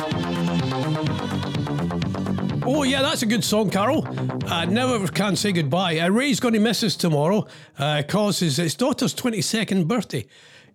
Oh, 2.67 2.83
yeah, 2.83 3.02
that's 3.02 3.23
a 3.23 3.26
good 3.26 3.45
song, 3.45 3.71
Carol. 3.71 4.05
I 4.49 4.64
Never 4.64 5.07
Can 5.07 5.37
Say 5.37 5.52
Goodbye. 5.52 6.00
Uh, 6.00 6.09
Ray's 6.09 6.40
going 6.40 6.55
to 6.55 6.59
miss 6.59 6.83
us 6.83 6.97
tomorrow 6.97 7.47
because 7.76 8.43
uh, 8.43 8.47
his, 8.47 8.57
his 8.57 8.75
daughter's 8.75 9.14
22nd 9.14 9.87
birthday. 9.87 10.26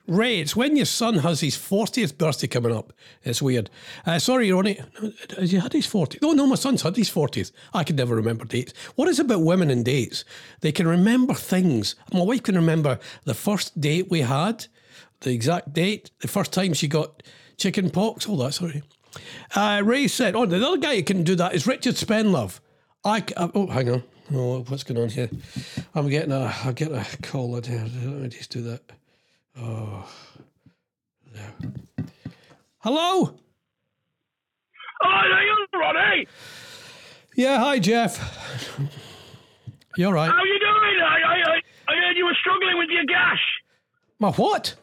Ray, 0.08 0.40
it's 0.40 0.56
when 0.56 0.78
your 0.78 0.86
son 0.86 1.16
has 1.16 1.42
his 1.42 1.58
40th 1.58 2.18
birthday 2.18 2.48
coming 2.48 2.74
up. 2.74 2.94
It's 3.26 3.42
weird. 3.42 3.70
Uh, 4.06 4.18
sorry, 4.18 4.50
Ronnie. 4.54 4.80
Has 5.38 5.52
he 5.52 5.58
had 5.58 5.74
his 5.74 5.88
40th? 5.88 6.20
Oh, 6.24 6.32
no, 6.32 6.48
my 6.48 6.56
son's 6.56 6.84
had 6.84 6.96
his 6.96 7.10
40th. 7.10 7.52
I 7.74 7.84
can 7.84 7.98
never 7.98 8.16
remember 8.16 8.46
dates. 8.46 8.72
What 8.96 9.10
is 9.10 9.20
about 9.20 9.42
women 9.42 9.70
and 9.70 9.84
dates? 9.84 10.24
They 10.62 10.72
can 10.72 10.88
remember 10.88 11.34
things. 11.34 11.98
My 12.14 12.22
wife 12.22 12.44
can 12.44 12.56
remember 12.56 12.98
the 13.26 13.34
first 13.34 13.82
date 13.82 14.10
we 14.10 14.22
had 14.22 14.68
the 15.22 15.32
exact 15.32 15.74
date, 15.74 16.12
the 16.22 16.28
first 16.28 16.54
time 16.54 16.74
she 16.74 16.88
got 16.88 17.24
chicken 17.58 17.90
pox, 17.90 18.28
all 18.28 18.38
that, 18.38 18.54
sorry. 18.54 18.84
Uh, 19.56 19.82
Ray 19.84 20.08
said, 20.08 20.36
oh, 20.36 20.46
the 20.46 20.66
other 20.66 20.78
guy 20.78 20.96
who 20.96 21.04
can 21.04 21.24
do 21.24 21.36
that 21.36 21.56
is 21.56 21.66
Richard 21.66 21.96
Spendlove. 21.96 22.60
I, 23.04 23.24
uh, 23.38 23.50
oh, 23.54 23.68
hang 23.68 23.90
on. 23.90 24.04
Oh, 24.34 24.64
what's 24.68 24.84
going 24.84 25.02
on 25.02 25.10
here? 25.10 25.30
I'm 25.94 26.10
getting 26.10 26.32
a, 26.32 26.54
I 26.64 26.72
get 26.72 26.92
a 26.92 27.06
call 27.22 27.52
Let 27.52 27.70
me 27.70 28.28
just 28.30 28.52
do 28.52 28.62
that. 28.64 28.82
Oh, 29.58 30.10
there. 31.34 31.54
Hello? 32.80 33.36
Oh, 35.04 35.08
are 35.08 35.44
you 35.44 35.66
Ronnie? 35.80 36.28
Yeah, 37.36 37.60
hi, 37.60 37.80
Jeff. 37.80 38.18
You're 39.98 40.14
right. 40.14 40.32
How 40.32 40.44
you 40.44 40.60
doing? 40.60 41.02
I, 41.02 41.20
I, 41.26 41.62
I 41.88 41.96
heard 41.96 42.18
you 42.18 42.26
were 42.26 42.38
struggling 42.40 42.78
with 42.78 42.90
your 42.90 43.06
gash. 43.06 43.42
My 44.20 44.32
what? 44.32 44.76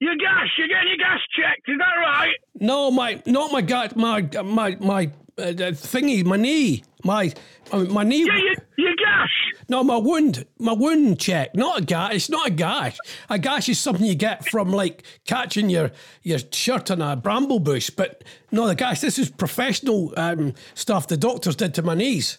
Your 0.00 0.16
gas, 0.16 0.48
you're 0.56 0.68
getting 0.68 0.88
your 0.88 0.96
gas 0.96 1.20
checked, 1.36 1.68
is 1.68 1.76
that 1.78 2.00
right? 2.00 2.34
No, 2.58 2.90
my 2.90 3.22
not 3.26 3.52
my 3.52 3.60
gut, 3.60 3.96
my 3.96 4.22
my 4.42 4.76
my 4.80 5.10
uh, 5.38 5.52
thingy, 5.72 6.24
my 6.24 6.36
knee, 6.36 6.82
my 7.04 7.32
uh, 7.70 7.84
my 7.84 8.02
knee. 8.02 8.24
Yeah, 8.24 8.36
your, 8.36 8.54
your 8.78 8.96
gash. 8.96 9.30
No, 9.68 9.84
my 9.84 9.98
wound, 9.98 10.46
my 10.58 10.72
wound 10.72 11.20
check, 11.20 11.54
not 11.54 11.80
a 11.80 11.84
gash. 11.84 12.14
It's 12.14 12.30
not 12.30 12.46
a 12.48 12.50
gash. 12.50 12.96
A 13.28 13.38
gash 13.38 13.68
is 13.68 13.78
something 13.78 14.06
you 14.06 14.14
get 14.14 14.48
from 14.48 14.70
like 14.70 15.04
catching 15.26 15.68
your 15.68 15.90
your 16.22 16.38
shirt 16.50 16.90
on 16.90 17.02
a 17.02 17.14
bramble 17.14 17.60
bush. 17.60 17.90
But 17.90 18.24
no, 18.50 18.66
the 18.66 18.74
gash. 18.74 19.00
This 19.00 19.18
is 19.18 19.30
professional 19.30 20.14
um, 20.16 20.54
stuff 20.74 21.08
the 21.08 21.18
doctors 21.18 21.56
did 21.56 21.74
to 21.74 21.82
my 21.82 21.94
knees. 21.94 22.38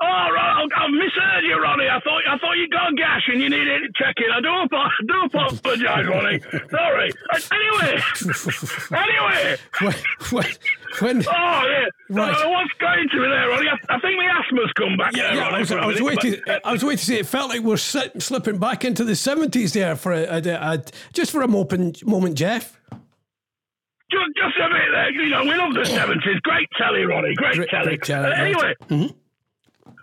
Oh, 0.00 0.06
right. 0.06 0.68
I 0.76 0.86
misheard 0.90 1.44
you, 1.44 1.60
Ronnie. 1.60 1.88
I 1.88 1.98
thought 2.00 2.22
I 2.30 2.38
thought 2.38 2.52
you 2.56 2.68
got 2.68 2.92
a 2.92 2.94
gash 2.94 3.22
and 3.32 3.40
you 3.42 3.50
needed 3.50 3.92
checking. 3.96 4.26
I 4.32 4.40
do, 4.40 4.48
I 4.48 4.66
do 5.08 5.22
apologise, 5.24 6.06
Ronnie. 6.06 6.40
Sorry. 6.70 7.10
Anyway, 7.50 8.02
anyway. 8.92 9.56
When, 9.80 9.94
when, 10.30 10.46
when, 11.00 11.24
oh, 11.28 11.62
yeah. 11.66 11.86
Right. 12.10 12.48
What's 12.48 12.72
going 12.78 13.08
to 13.10 13.16
me 13.16 13.28
there, 13.28 13.48
Ronnie? 13.48 13.66
I, 13.68 13.94
I 13.96 14.00
think 14.00 14.16
my 14.18 14.26
asthma's 14.26 14.72
come 14.76 14.96
back. 14.96 15.16
yeah, 15.16 15.34
there, 15.34 15.34
yeah, 15.36 15.48
I 15.48 15.58
was, 15.58 15.72
I 15.72 15.86
was 15.86 16.00
waiting. 16.00 16.36
but- 16.46 16.64
I 16.64 16.72
was 16.72 16.84
waiting 16.84 16.98
to 16.98 17.04
see. 17.04 17.18
it 17.18 17.26
felt 17.26 17.48
like 17.50 17.62
we're 17.62 17.76
slipping 17.76 18.58
back 18.58 18.84
into 18.84 19.02
the 19.02 19.16
seventies 19.16 19.72
there 19.72 19.96
for 19.96 20.12
a, 20.12 20.22
a, 20.24 20.38
a, 20.74 20.84
just 21.12 21.32
for 21.32 21.42
a 21.42 21.48
moment, 21.48 22.06
moment, 22.06 22.36
Jeff. 22.36 22.78
just, 24.12 24.26
just 24.36 24.56
a 24.58 24.68
bit 24.68 24.90
there. 24.92 25.10
You 25.10 25.28
know, 25.30 25.42
we 25.42 25.54
love 25.56 25.74
the 25.74 25.84
seventies. 25.84 26.38
Great 26.44 26.68
telly, 26.78 27.02
Ronnie. 27.04 27.34
Great, 27.34 27.56
Great- 27.56 27.68
telly. 27.68 27.84
great 27.96 28.02
telly, 28.02 28.32
Uh, 28.32 28.44
anyway, 28.44 29.10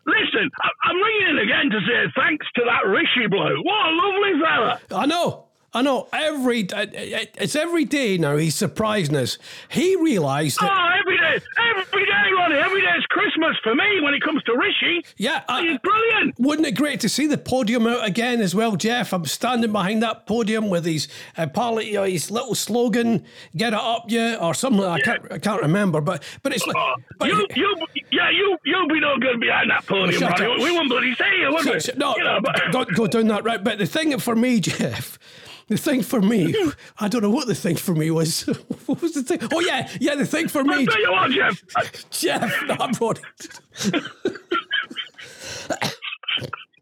listen, 0.05 0.50
I, 0.62 0.69
I'm 0.89 0.97
ringing 0.97 1.27
in 1.29 1.38
again 1.39 1.69
to 1.71 1.79
say 1.85 2.12
thanks 2.15 2.45
to 2.55 2.62
that 2.65 2.88
Rishi 2.88 3.27
bloke. 3.29 3.63
What 3.63 3.85
a 3.85 3.91
lovely 3.95 4.33
fella. 4.41 4.79
I 5.01 5.05
know. 5.05 5.45
I 5.75 5.82
know. 5.82 6.08
Every 6.13 6.67
uh, 6.72 6.86
it's 6.94 7.55
every 7.55 7.84
day 7.84 8.17
now. 8.17 8.38
He's 8.38 8.55
surprising 8.55 9.15
us. 9.17 9.38
He 9.70 9.96
realised 9.98 10.58
that. 10.62 10.72
Oh, 10.72 11.00
every 11.00 11.17
day, 11.17 11.46
every 11.77 12.05
day, 12.05 12.32
Ronnie. 12.38 12.55
Every 12.55 12.79
day 12.82 12.94
is 12.98 13.05
Christmas 13.08 13.58
for 13.62 13.75
me 13.75 14.00
when 14.01 14.13
it 14.13 14.22
comes 14.22 14.41
to 14.44 14.55
Rishi. 14.58 15.03
Yeah, 15.17 15.44
He's 15.60 15.77
brilliant. 15.79 16.36
wouldn't 16.39 16.65
it 16.65 16.75
great 16.75 17.01
to 17.01 17.10
see 17.10 17.27
the 17.27 17.38
podium 17.38 17.86
out 17.88 18.08
again 18.08 18.39
as 18.39 18.55
well, 18.55 18.77
Jeff? 18.77 19.12
I'm 19.13 19.25
standing 19.25 19.74
behind 19.74 20.01
that 20.01 20.25
podium 20.25 20.70
with 20.70 20.86
his 20.86 21.10
uh, 21.38 21.46
parli- 21.48 21.88
you 21.88 21.94
know, 21.96 22.03
his 22.05 22.32
little 22.32 22.55
slogan, 22.55 23.25
"Get 23.58 23.74
it 23.74 23.79
up, 23.79 24.05
yeah," 24.08 24.38
or 24.39 24.53
something. 24.53 24.84
I 24.86 25.00
can't, 25.01 25.29
I 25.29 25.39
can't 25.39 25.62
remember, 25.62 26.00
but 26.00 26.24
but 26.41 26.53
it's 26.53 26.65
like. 26.65 26.77
Oh, 26.77 26.94
but- 27.20 27.27
you, 27.27 27.46
you, 27.53 27.75
yeah, 28.12 28.29
you, 28.29 28.58
you'll 28.63 28.88
be 28.88 29.01
no 29.01 29.17
good 29.17 29.41
behind 29.41 29.70
that 29.72 29.86
podium, 29.86 30.22
Shut 30.22 30.39
Ronnie. 30.39 30.53
up. 30.53 30.60
We 30.60 30.72
won't 30.72 30.88
bloody 30.89 31.13
say 31.15 31.38
you, 31.38 31.51
would 31.51 31.65
we? 31.65 31.72
no, 31.98 32.15
you 32.15 32.24
know, 32.24 32.39
but, 32.41 32.62
don't 32.72 32.96
go 32.96 33.08
down 33.08 33.27
that 33.27 33.44
route. 33.44 33.63
But 33.65 33.77
the 33.77 33.86
thing 33.86 34.17
for 34.20 34.36
me, 34.38 34.60
Jeff, 34.62 35.20
the 35.67 35.77
thing 35.77 36.03
for 36.03 36.22
me, 36.22 36.55
I 37.00 37.07
don't 37.07 37.22
know 37.22 37.29
what 37.29 37.48
the 37.48 37.55
thing 37.55 37.75
for 37.75 37.93
me 37.93 38.12
was. 38.12 38.41
what 38.86 39.01
was 39.01 39.13
the 39.13 39.24
thing? 39.24 39.39
Oh 39.53 39.60
yeah, 39.60 39.89
yeah, 40.00 40.15
the 40.15 40.25
thing 40.25 40.48
for 40.48 40.63
me. 40.63 40.75
I'll 40.75 40.86
tell 40.86 41.01
you 41.01 41.12
what, 41.12 41.31
Jeff. 41.31 42.10
Jeff. 42.10 42.63
No, 42.67 42.75
I'm 42.79 42.91
not. 43.00 43.19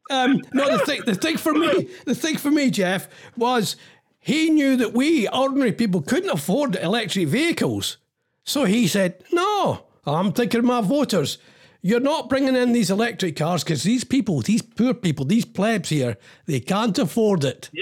um, 0.09 0.41
no, 0.53 0.77
the 0.77 0.83
thing, 0.85 1.01
the 1.05 1.15
thing 1.15 1.37
for 1.37 1.53
me, 1.53 1.89
the 2.05 2.15
thing 2.15 2.37
for 2.37 2.51
me, 2.51 2.69
Jeff, 2.69 3.07
was 3.37 3.75
he 4.19 4.49
knew 4.49 4.75
that 4.77 4.93
we 4.93 5.27
ordinary 5.29 5.71
people 5.71 6.01
couldn't 6.01 6.29
afford 6.29 6.75
electric 6.75 7.27
vehicles, 7.27 7.97
so 8.43 8.65
he 8.65 8.87
said, 8.87 9.23
"No, 9.31 9.85
I'm 10.05 10.33
thinking 10.33 10.59
of 10.59 10.65
my 10.65 10.81
voters." 10.81 11.37
You're 11.85 11.99
not 11.99 12.29
bringing 12.29 12.55
in 12.55 12.71
these 12.71 12.89
electric 12.89 13.35
cars 13.35 13.61
because 13.61 13.83
these 13.83 14.05
people, 14.05 14.39
these 14.39 14.61
poor 14.61 14.93
people, 14.93 15.25
these 15.25 15.43
plebs 15.43 15.89
here, 15.89 16.15
they 16.45 16.61
can't 16.61 16.97
afford 16.97 17.43
it. 17.43 17.69
Yeah. 17.73 17.81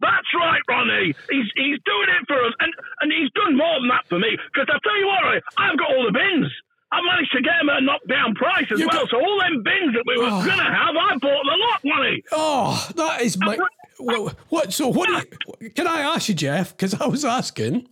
That's 0.00 0.28
right, 0.38 0.60
Ronnie. 0.68 1.14
He's 1.30 1.46
he's 1.56 1.78
doing 1.84 2.08
it 2.20 2.26
for 2.26 2.38
us, 2.44 2.52
and 2.60 2.72
and 3.00 3.12
he's 3.12 3.30
done 3.32 3.56
more 3.56 3.80
than 3.80 3.88
that 3.88 4.06
for 4.08 4.18
me. 4.18 4.36
Because 4.52 4.68
I 4.70 4.78
tell 4.82 4.96
you 4.98 5.06
what, 5.06 5.24
Ronnie, 5.24 5.40
I've 5.58 5.78
got 5.78 5.88
all 5.90 6.04
the 6.06 6.12
bins. 6.12 6.52
I 6.90 7.00
managed 7.04 7.32
to 7.32 7.42
get 7.42 7.52
them 7.60 7.68
at 7.68 7.78
a 7.82 7.84
knockdown 7.84 8.34
price 8.34 8.64
as 8.72 8.80
You 8.80 8.86
well. 8.86 9.00
got- 9.00 9.10
So 9.10 9.18
all 9.20 9.38
them 9.40 9.62
bins 9.62 9.92
that 9.92 10.04
we 10.06 10.16
were 10.16 10.24
Oh. 10.30 10.46
gonna 10.46 10.62
have, 10.64 10.96
I 10.96 11.16
bought 11.18 11.44
the 11.44 11.56
lot, 11.58 11.80
Ronnie. 11.84 12.22
Oh, 12.32 12.88
that 12.96 13.20
is 13.20 13.36
my. 13.38 13.58
What? 13.98 14.36
what 14.48 14.72
so 14.72 14.88
what? 14.88 15.08
Do 15.08 15.52
you, 15.60 15.70
can 15.70 15.86
I 15.88 16.00
ask 16.00 16.28
you, 16.28 16.34
Jeff? 16.34 16.70
Because 16.76 16.94
I 16.94 17.06
was 17.06 17.24
asking, 17.24 17.88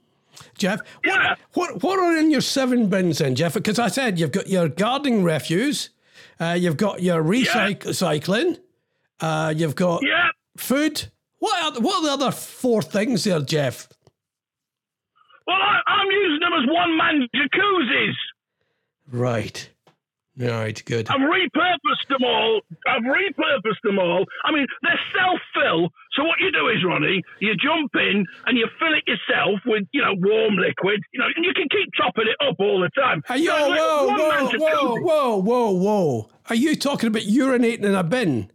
Jeff. 0.57 0.81
Yeah. 1.05 1.35
What, 1.55 1.75
what 1.75 1.83
what 1.83 1.99
are 1.99 2.17
in 2.17 2.31
your 2.31 2.41
seven 2.41 2.89
bins 2.89 3.19
then, 3.19 3.35
Jeff? 3.35 3.55
Because 3.55 3.79
I 3.81 3.89
said 3.89 4.19
you've 4.21 4.33
got 4.33 4.49
your 4.49 4.69
gardening 4.69 5.25
refuse, 5.25 5.91
uh, 6.41 6.57
you've 6.59 6.77
got 6.77 7.03
your 7.03 7.23
recyc- 7.25 7.81
recycling, 7.85 8.59
uh, 9.21 9.53
you've 9.57 9.75
got 9.75 10.03
Yeah. 10.05 10.29
food. 10.57 11.11
What 11.47 11.63
are, 11.63 11.81
what 11.81 11.95
are 11.99 12.07
the 12.07 12.25
other 12.25 12.33
four 12.33 12.83
things 12.83 13.23
there, 13.23 13.39
Jeff? 13.39 13.89
Well, 15.47 15.57
I, 15.57 15.79
I'm 15.87 16.11
using 16.11 16.41
them 16.41 16.53
as 16.61 16.67
one 16.69 16.97
man 16.97 17.29
jacuzzis. 17.37 18.15
Right. 19.13 19.71
Right. 20.37 20.83
Good. 20.85 21.09
I've 21.09 21.21
repurposed 21.21 22.09
them 22.09 22.25
all. 22.25 22.63
I've 22.89 23.05
repurposed 23.05 23.81
them 23.85 24.01
all. 24.01 24.25
I 24.45 24.51
mean, 24.51 24.67
they're 24.83 25.01
self-fill. 25.17 25.89
So 26.15 26.25
what 26.25 26.41
you 26.41 26.51
do 26.51 26.67
is, 26.69 26.85
Ronnie, 26.85 27.23
you 27.39 27.55
jump 27.55 27.93
in 27.95 28.27
and 28.47 28.59
you 28.59 28.67
fill 28.81 28.95
it 28.95 29.05
yourself 29.07 29.61
with, 29.67 29.85
you 29.93 30.03
know, 30.03 30.15
warm 30.19 30.57
liquid. 30.57 31.01
You 31.13 31.21
know, 31.21 31.27
and 31.37 31.45
you 31.45 31.53
can 31.55 31.69
keep 31.71 31.91
topping 31.97 32.27
it 32.27 32.45
up 32.45 32.57
all 32.59 32.81
the 32.81 32.91
time. 33.01 33.23
Are 33.29 33.37
you, 33.37 33.51
So, 33.51 33.69
whoa, 33.69 34.07
whoa, 34.09 34.59
whoa, 34.59 34.97
whoa, 34.99 35.37
whoa, 35.37 35.71
whoa. 35.71 36.31
Are 36.51 36.57
you 36.57 36.75
talking 36.75 37.07
about 37.07 37.23
urinating 37.23 37.85
in 37.85 37.95
a 37.95 38.03
bin? 38.03 38.51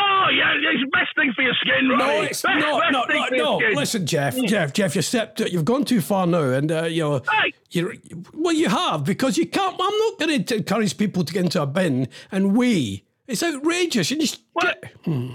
Oh 0.00 0.28
yeah, 0.32 0.54
it's 0.54 0.80
the 0.80 0.90
best 0.92 1.14
thing 1.16 1.32
for 1.34 1.42
your 1.42 1.54
skin, 1.60 1.88
Ronnie. 1.88 2.04
No, 2.04 2.22
it's 2.22 2.42
best, 2.42 2.60
no, 2.60 2.78
best 2.78 2.92
no, 2.92 3.06
thing 3.06 3.16
no, 3.16 3.26
for 3.28 3.34
your 3.34 3.44
no. 3.44 3.58
skin. 3.58 3.74
Listen, 3.74 4.06
Jeff, 4.06 4.36
mm. 4.36 4.46
Jeff, 4.46 4.72
Jeff, 4.72 4.94
you 4.94 5.02
stepped, 5.02 5.40
you've 5.40 5.64
gone 5.64 5.84
too 5.84 6.00
far 6.00 6.26
now, 6.26 6.42
and 6.42 6.70
uh, 6.70 6.84
you 6.84 7.02
know, 7.02 7.22
Hey. 7.30 7.52
you, 7.70 7.98
well, 8.32 8.54
you 8.54 8.68
have 8.68 9.04
because 9.04 9.36
you 9.36 9.46
can't. 9.46 9.74
I'm 9.74 9.98
not 9.98 10.18
going 10.18 10.44
to 10.44 10.56
encourage 10.56 10.96
people 10.96 11.24
to 11.24 11.32
get 11.32 11.44
into 11.44 11.60
a 11.60 11.66
bin 11.66 12.08
and 12.30 12.56
we. 12.56 13.04
It's 13.26 13.42
outrageous. 13.42 14.10
You 14.10 14.18
just, 14.18 14.40
What? 14.52 14.84
Hmm. 15.04 15.30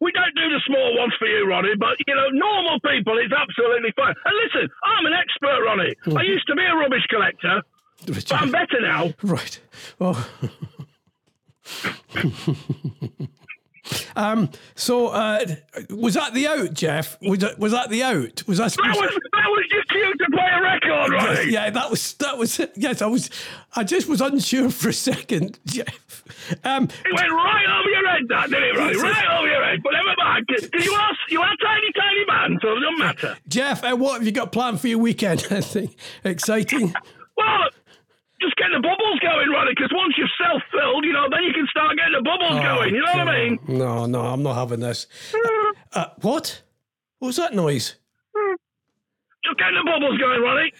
We 0.00 0.12
don't 0.12 0.34
do 0.36 0.48
the 0.48 0.60
small 0.66 0.96
ones 0.96 1.12
for 1.18 1.26
you, 1.26 1.48
Ronnie, 1.48 1.74
but 1.78 1.96
you 2.06 2.14
know, 2.14 2.28
normal 2.32 2.78
people, 2.80 3.18
it's 3.18 3.32
absolutely 3.32 3.92
fine. 3.96 4.14
And 4.24 4.34
listen, 4.44 4.68
I'm 4.84 5.06
an 5.06 5.12
expert, 5.12 5.64
Ronnie. 5.64 5.94
I 6.06 6.24
hmm. 6.24 6.30
used 6.30 6.46
to 6.48 6.54
be 6.56 6.62
a 6.64 6.74
rubbish 6.74 7.06
collector, 7.08 7.62
but 8.06 8.32
I'm 8.32 8.50
better 8.58 8.80
now. 8.80 9.14
right. 9.22 9.60
Oh. 10.00 10.28
um. 14.16 14.50
So, 14.74 15.08
uh, 15.08 15.44
was 15.90 16.14
that 16.14 16.34
the 16.34 16.46
out, 16.46 16.74
Jeff? 16.74 17.16
Was 17.22 17.38
that, 17.38 17.58
was 17.58 17.72
that 17.72 17.88
the 17.90 18.02
out? 18.02 18.46
Was 18.46 18.58
that? 18.58 18.72
That 18.72 18.96
was 18.96 19.10
that 19.32 19.48
was 19.48 19.64
just 19.70 19.88
cute 19.88 20.18
to 20.18 20.26
play 20.30 20.48
a 20.54 20.62
record, 20.62 21.12
Ronnie. 21.12 21.52
Yeah, 21.52 21.70
that 21.70 21.90
was 21.90 22.12
that 22.14 22.36
was 22.36 22.58
it. 22.60 22.72
Yes, 22.76 23.00
I 23.02 23.06
was. 23.06 23.30
I 23.74 23.84
just 23.84 24.08
was 24.08 24.20
unsure 24.20 24.70
for 24.70 24.90
a 24.90 24.92
second, 24.92 25.58
Jeff. 25.66 26.24
Um, 26.64 26.84
It 26.84 27.14
went 27.14 27.30
right 27.30 27.66
over 27.80 27.88
your 27.90 28.08
head, 28.08 28.22
that 28.28 28.50
did 28.50 28.62
it, 28.62 28.76
Ronnie? 28.76 28.96
Right 28.96 29.26
over 29.38 29.46
your 29.48 29.64
head. 29.64 29.80
But 29.82 29.92
never 29.92 30.14
mind. 30.18 30.46
'cause 30.48 30.68
You 30.84 30.92
are 30.92 31.12
you 31.30 31.40
are 31.40 31.56
tiny, 31.62 31.92
tiny 31.92 32.24
man, 32.26 32.58
so 32.60 32.76
it 32.76 32.80
doesn't 32.80 32.98
matter. 32.98 33.36
Jeff, 33.48 33.84
uh, 33.84 33.94
what 33.96 34.14
have 34.18 34.26
you 34.26 34.32
got 34.32 34.52
planned 34.52 34.80
for 34.80 34.88
your 34.88 34.98
weekend? 34.98 35.46
Anything 35.50 35.94
exciting? 36.24 36.94
Well, 37.36 37.68
just 38.40 38.54
get 38.56 38.68
the 38.72 38.80
bubbles 38.80 39.18
going, 39.20 39.48
Ronnie. 39.50 39.72
Because 39.74 39.90
once 39.92 40.14
you're 40.16 40.28
self-filled, 40.40 41.04
you 41.04 41.12
know, 41.12 41.26
then 41.30 41.42
you 41.44 41.52
can 41.52 41.66
start 41.70 41.96
getting 41.96 42.14
the 42.14 42.22
bubbles 42.22 42.60
going. 42.60 42.94
You 42.94 43.00
know 43.02 43.12
what 43.12 43.28
I 43.28 43.48
mean? 43.48 43.58
No, 43.68 44.06
no, 44.06 44.20
I'm 44.20 44.42
not 44.42 44.54
having 44.54 44.80
this. 44.80 45.06
Uh, 45.94 46.04
what? 46.20 46.60
What 47.18 47.28
was 47.28 47.36
that 47.36 47.54
noise? 47.54 47.94
Just 49.42 49.58
getting 49.58 49.74
the 49.74 49.84
bubbles 49.90 50.18
going, 50.18 50.42
Ronnie. 50.42 50.72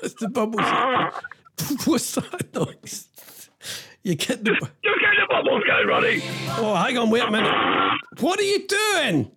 That's 0.00 0.14
the 0.20 0.28
bubbles. 0.28 0.62
What's 1.86 2.14
that 2.14 2.54
noise? 2.54 3.08
You 4.04 4.14
get 4.14 4.44
the. 4.44 4.52
Just 4.52 4.70
getting 5.00 5.20
the 5.20 5.26
bubbles 5.28 5.64
going, 5.66 5.88
Ronnie. 5.88 6.22
Oh, 6.50 6.76
hang 6.76 6.96
on, 6.98 7.10
wait 7.10 7.24
a 7.24 7.30
minute. 7.32 7.52
What 8.20 8.38
are 8.38 8.44
you 8.44 8.64
doing? 8.68 9.30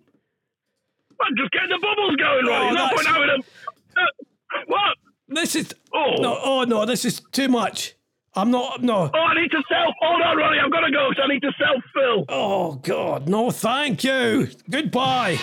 I'm 1.20 1.36
just 1.36 1.50
getting 1.50 1.68
the 1.70 1.78
bubbles 1.82 2.14
going, 2.16 2.46
Ronnie. 2.46 2.70
Oh, 2.70 2.74
Not 2.74 2.94
putting 2.94 3.12
out 3.12 3.26
them. 3.26 3.42
What? 4.66 4.96
This 5.28 5.56
is. 5.56 5.74
Oh. 5.94 6.16
No, 6.18 6.38
oh 6.42 6.64
no, 6.64 6.84
this 6.84 7.04
is 7.04 7.20
too 7.32 7.48
much. 7.48 7.94
I'm 8.34 8.50
not. 8.50 8.82
No. 8.82 9.10
Oh, 9.12 9.18
I 9.18 9.40
need 9.40 9.50
to 9.50 9.62
self. 9.68 9.94
Hold 10.00 10.22
on, 10.22 10.36
Ronnie. 10.36 10.58
I've 10.58 10.72
got 10.72 10.80
to 10.80 10.90
go. 10.90 11.10
So 11.16 11.22
I 11.22 11.28
need 11.28 11.42
to 11.42 11.52
self-fill. 11.58 12.24
Oh 12.28 12.74
God, 12.76 13.28
no, 13.28 13.50
thank 13.50 14.04
you. 14.04 14.48
Goodbye. 14.70 15.38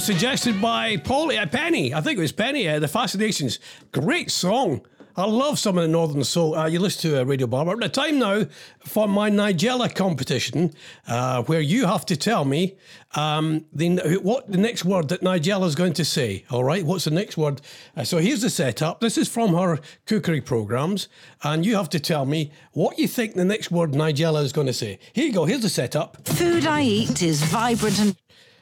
Was 0.00 0.06
suggested 0.06 0.62
by 0.62 0.96
Paul, 0.96 1.30
uh, 1.30 1.44
Penny. 1.44 1.92
I 1.92 2.00
think 2.00 2.16
it 2.16 2.22
was 2.22 2.32
Penny. 2.32 2.66
Uh, 2.66 2.78
the 2.78 2.88
Fascinations. 2.88 3.58
Great 3.92 4.30
song. 4.30 4.80
I 5.14 5.26
love 5.26 5.58
some 5.58 5.76
of 5.76 5.82
the 5.82 5.88
Northern 5.88 6.24
Soul. 6.24 6.54
Uh, 6.54 6.68
you 6.68 6.78
listen 6.78 7.10
to 7.10 7.20
uh, 7.20 7.24
Radio 7.24 7.46
Barbour. 7.46 7.76
The 7.76 7.90
time 7.90 8.18
now 8.18 8.46
for 8.78 9.06
my 9.06 9.28
Nigella 9.30 9.94
competition, 9.94 10.72
uh, 11.06 11.42
where 11.42 11.60
you 11.60 11.84
have 11.84 12.06
to 12.06 12.16
tell 12.16 12.46
me 12.46 12.78
um, 13.14 13.66
the, 13.74 14.18
what 14.22 14.50
the 14.50 14.56
next 14.56 14.86
word 14.86 15.08
that 15.08 15.20
Nigella 15.20 15.66
is 15.66 15.74
going 15.74 15.92
to 15.94 16.04
say. 16.04 16.46
All 16.50 16.64
right, 16.64 16.82
what's 16.82 17.04
the 17.04 17.10
next 17.10 17.36
word? 17.36 17.60
Uh, 17.94 18.04
so 18.04 18.16
here's 18.16 18.40
the 18.40 18.48
setup. 18.48 19.00
This 19.00 19.18
is 19.18 19.28
from 19.28 19.54
her 19.54 19.80
cookery 20.06 20.40
programs, 20.40 21.08
and 21.42 21.66
you 21.66 21.76
have 21.76 21.90
to 21.90 22.00
tell 22.00 22.24
me 22.24 22.52
what 22.72 22.98
you 22.98 23.06
think 23.06 23.34
the 23.34 23.44
next 23.44 23.70
word 23.70 23.92
Nigella 23.92 24.42
is 24.42 24.52
going 24.52 24.68
to 24.68 24.72
say. 24.72 24.98
Here 25.12 25.26
you 25.26 25.32
go. 25.34 25.44
Here's 25.44 25.60
the 25.60 25.68
setup. 25.68 26.26
Food 26.26 26.64
I 26.64 26.82
eat 26.82 27.22
is 27.22 27.42
vibrant 27.42 27.98
and 27.98 28.16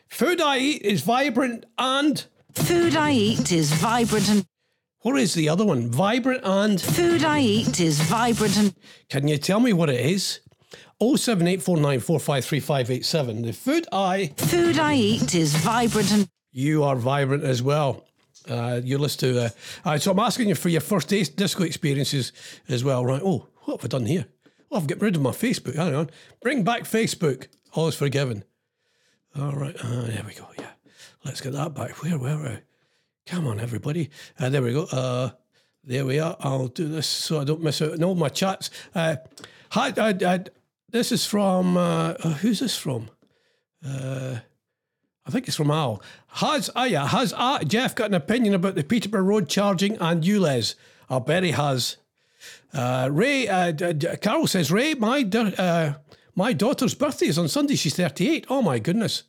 Food 0.08 0.40
I 0.40 0.58
eat 0.58 0.82
is 0.82 1.02
vibrant 1.02 1.66
and 1.76 2.24
food 2.52 2.96
I 2.96 3.12
eat 3.12 3.52
is 3.52 3.72
vibrant 3.72 4.28
and 4.28 4.46
what 5.02 5.18
is 5.18 5.34
the 5.34 5.48
other 5.48 5.64
one? 5.64 5.90
Vibrant 5.90 6.40
and 6.44 6.80
food 6.80 7.24
I 7.24 7.40
eat 7.40 7.80
is 7.80 8.00
vibrant 8.00 8.56
and 8.56 8.74
can 9.08 9.28
you 9.28 9.38
tell 9.38 9.60
me 9.60 9.72
what 9.72 9.90
it 9.90 10.00
is? 10.00 10.40
07849453587. 11.00 13.44
The 13.44 13.52
food 13.52 13.86
I 13.92 14.32
food 14.36 14.78
I 14.78 14.94
eat 14.94 15.34
is 15.34 15.54
vibrant 15.54 16.10
and 16.10 16.28
you 16.50 16.82
are 16.82 16.96
vibrant 16.96 17.44
as 17.44 17.62
well. 17.62 18.04
Uh, 18.48 18.80
you 18.82 18.98
listen 18.98 19.34
to. 19.34 19.44
Uh, 19.44 19.48
uh, 19.84 19.98
so 19.98 20.10
I'm 20.10 20.18
asking 20.18 20.48
you 20.48 20.54
for 20.54 20.70
your 20.70 20.80
first 20.80 21.08
dis- 21.08 21.28
disco 21.28 21.64
experiences 21.64 22.32
as 22.68 22.82
well, 22.82 23.04
right? 23.04 23.20
Oh, 23.22 23.46
what 23.64 23.80
have 23.80 23.84
I 23.84 23.88
done 23.88 24.06
here? 24.06 24.26
Oh, 24.70 24.78
I've 24.78 24.86
got 24.86 25.00
rid 25.00 25.16
of 25.16 25.22
my 25.22 25.30
Facebook. 25.30 25.76
Hang 25.76 25.94
on. 25.94 26.10
Bring 26.40 26.64
back 26.64 26.84
Facebook. 26.84 27.48
All 27.74 27.88
is 27.88 27.94
forgiven. 27.94 28.44
All 29.36 29.52
right. 29.52 29.76
Uh, 29.82 30.02
there 30.02 30.24
we 30.26 30.34
go. 30.34 30.46
Yeah. 30.58 30.70
Let's 31.24 31.40
get 31.40 31.52
that 31.52 31.74
back. 31.74 32.02
Where 32.02 32.18
were 32.18 32.42
we? 32.42 32.58
Come 33.26 33.46
on, 33.46 33.60
everybody. 33.60 34.10
Uh, 34.38 34.48
there 34.48 34.62
we 34.62 34.72
go. 34.72 34.84
Uh, 34.84 35.30
there 35.84 36.04
we 36.04 36.18
are. 36.18 36.36
I'll 36.40 36.68
do 36.68 36.88
this 36.88 37.06
so 37.06 37.40
I 37.40 37.44
don't 37.44 37.62
miss 37.62 37.82
out 37.82 37.92
on 37.92 38.04
all 38.04 38.14
my 38.14 38.28
chats. 38.28 38.70
Uh, 38.94 39.16
hi, 39.70 39.90
uh, 39.90 40.14
uh, 40.24 40.38
this 40.90 41.12
is 41.12 41.26
from. 41.26 41.76
Uh, 41.76 42.14
uh, 42.22 42.34
who's 42.34 42.60
this 42.60 42.76
from? 42.76 43.10
Uh, 43.86 44.38
I 45.26 45.30
think 45.30 45.46
it's 45.46 45.56
from 45.56 45.70
Al. 45.70 46.02
Has 46.28 46.70
ah 46.74 46.84
yeah, 46.84 47.06
has 47.06 47.34
ah, 47.36 47.60
Jeff 47.60 47.94
got 47.94 48.08
an 48.08 48.14
opinion 48.14 48.54
about 48.54 48.74
the 48.74 48.82
Peterborough 48.82 49.22
Road 49.22 49.48
charging 49.48 49.96
and 49.98 50.24
ULEZ? 50.24 50.74
I 51.10 51.18
bet 51.18 51.42
he 51.42 51.50
has. 51.50 51.98
Uh, 52.72 53.08
Ray, 53.12 53.48
uh, 53.48 53.72
d- 53.72 53.92
d- 53.92 54.16
Carol 54.20 54.46
says, 54.46 54.70
Ray, 54.70 54.94
my 54.94 55.20
uh, 55.22 55.94
my 56.38 56.52
daughter's 56.52 56.94
birthday 56.94 57.26
is 57.26 57.36
on 57.36 57.48
Sunday. 57.48 57.74
She's 57.74 57.96
38. 57.96 58.46
Oh 58.48 58.62
my 58.62 58.78
goodness. 58.78 59.24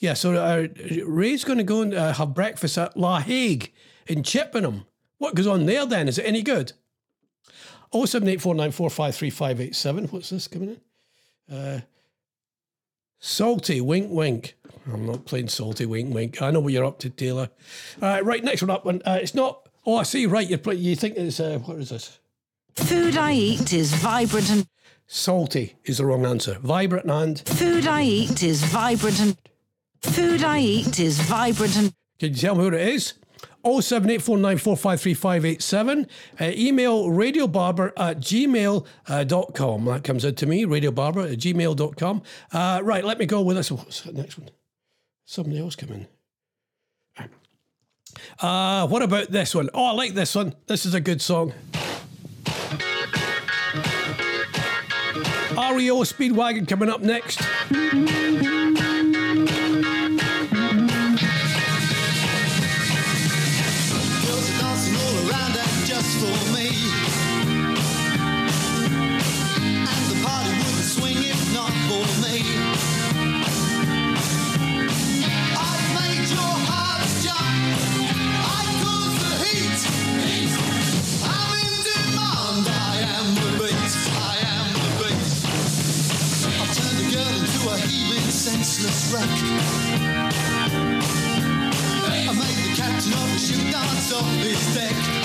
Yeah, 0.00 0.14
so 0.14 0.34
uh, 0.34 0.68
Ray's 1.04 1.44
going 1.44 1.58
to 1.58 1.64
go 1.64 1.82
and 1.82 1.92
uh, 1.92 2.14
have 2.14 2.32
breakfast 2.32 2.78
at 2.78 2.96
La 2.96 3.20
Hague 3.20 3.70
in 4.06 4.22
Chippenham. 4.22 4.86
What 5.18 5.34
goes 5.34 5.46
on 5.46 5.66
there 5.66 5.84
then? 5.84 6.08
Is 6.08 6.16
it 6.18 6.24
any 6.24 6.40
good? 6.42 6.72
07849453587. 7.92 10.10
What's 10.10 10.30
this 10.30 10.48
coming 10.48 10.70
in? 10.70 10.80
Uh, 11.54 11.82
salty, 13.18 13.82
wink, 13.82 14.10
wink. 14.10 14.56
I'm 14.90 15.04
not 15.04 15.26
playing 15.26 15.48
salty, 15.48 15.84
wink, 15.84 16.14
wink. 16.14 16.40
I 16.40 16.50
know 16.50 16.60
what 16.60 16.72
you're 16.72 16.86
up 16.86 17.00
to, 17.00 17.10
Taylor. 17.10 17.50
Right, 18.00 18.42
next 18.42 18.62
one 18.62 18.70
up. 18.70 18.86
Uh, 18.86 19.18
it's 19.20 19.34
not. 19.34 19.68
Oh, 19.84 19.96
I 19.96 20.04
see. 20.04 20.24
Right, 20.24 20.48
you're, 20.48 20.72
you 20.72 20.96
think 20.96 21.18
it's. 21.18 21.38
Uh, 21.38 21.58
what 21.58 21.76
is 21.76 21.90
this? 21.90 22.18
food 22.74 23.16
I 23.16 23.34
eat 23.34 23.72
is 23.72 23.92
vibrant 23.94 24.50
and 24.50 24.66
Salty 25.14 25.74
is 25.84 25.98
the 25.98 26.06
wrong 26.06 26.24
answer. 26.24 26.56
Vibrant 26.62 27.10
and. 27.10 27.38
food 27.40 27.86
I 27.86 28.02
eat 28.02 28.42
is 28.42 28.64
vibrant 28.64 29.20
and 29.20 29.36
food 30.00 30.42
I 30.42 30.60
eat 30.60 30.98
is 30.98 31.20
vibrant 31.20 31.76
and 31.76 31.92
Can 32.18 32.30
you 32.30 32.36
tell 32.38 32.54
me 32.54 32.64
what 32.64 32.72
it 32.72 32.88
is? 32.88 33.12
07849453587. 33.62 36.08
Uh, 36.40 36.44
email 36.54 37.08
radiobarber 37.08 37.92
at 37.98 38.20
gmail.com. 38.20 39.84
That 39.84 40.02
comes 40.02 40.24
in 40.24 40.34
to 40.34 40.46
me, 40.46 40.64
radiobarber 40.64 41.30
at 41.30 41.38
gmail.com. 41.38 42.22
Uh, 42.50 42.80
right, 42.82 43.04
let 43.04 43.18
me 43.18 43.26
go 43.26 43.42
with 43.42 43.58
this. 43.58 43.70
What's 43.70 44.00
the 44.00 44.12
next 44.12 44.38
one? 44.38 44.48
Somebody 45.26 45.60
else 45.60 45.76
come 45.76 45.90
in. 45.90 46.06
Uh, 48.40 48.86
what 48.86 49.02
about 49.02 49.30
this 49.30 49.54
one? 49.54 49.68
Oh, 49.74 49.84
I 49.84 49.92
like 49.92 50.14
this 50.14 50.34
one. 50.34 50.54
This 50.68 50.86
is 50.86 50.94
a 50.94 51.02
good 51.02 51.20
song. 51.20 51.52
REO 55.70 56.02
Speedwagon 56.02 56.66
coming 56.66 56.88
up 56.88 57.00
next. 57.00 57.40
Wreck. 89.12 89.28
I 92.04 92.32
made 92.38 92.56
the 92.56 92.74
captain 92.74 93.12
of 93.12 93.32
the 93.32 93.38
ship 93.38 93.70
dance 93.70 94.12
off 94.12 94.26
his 94.36 94.74
deck. 94.74 95.21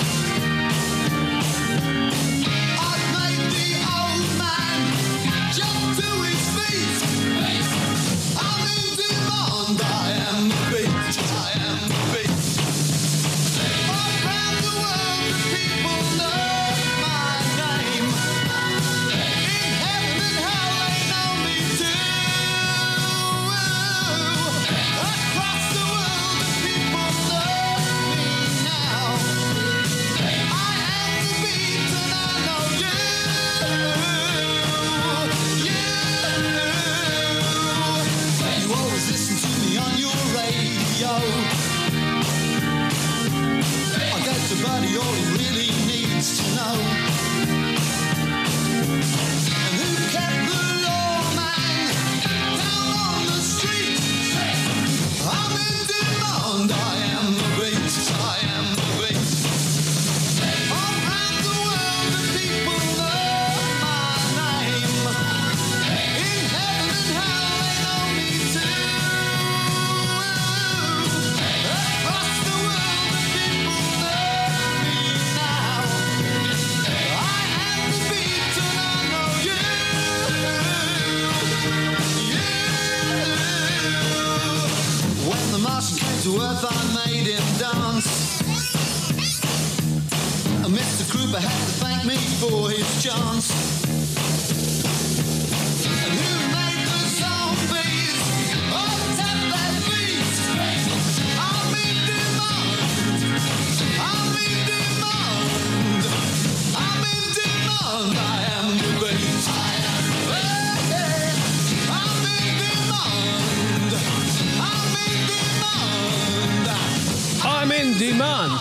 Demand. 117.98 118.52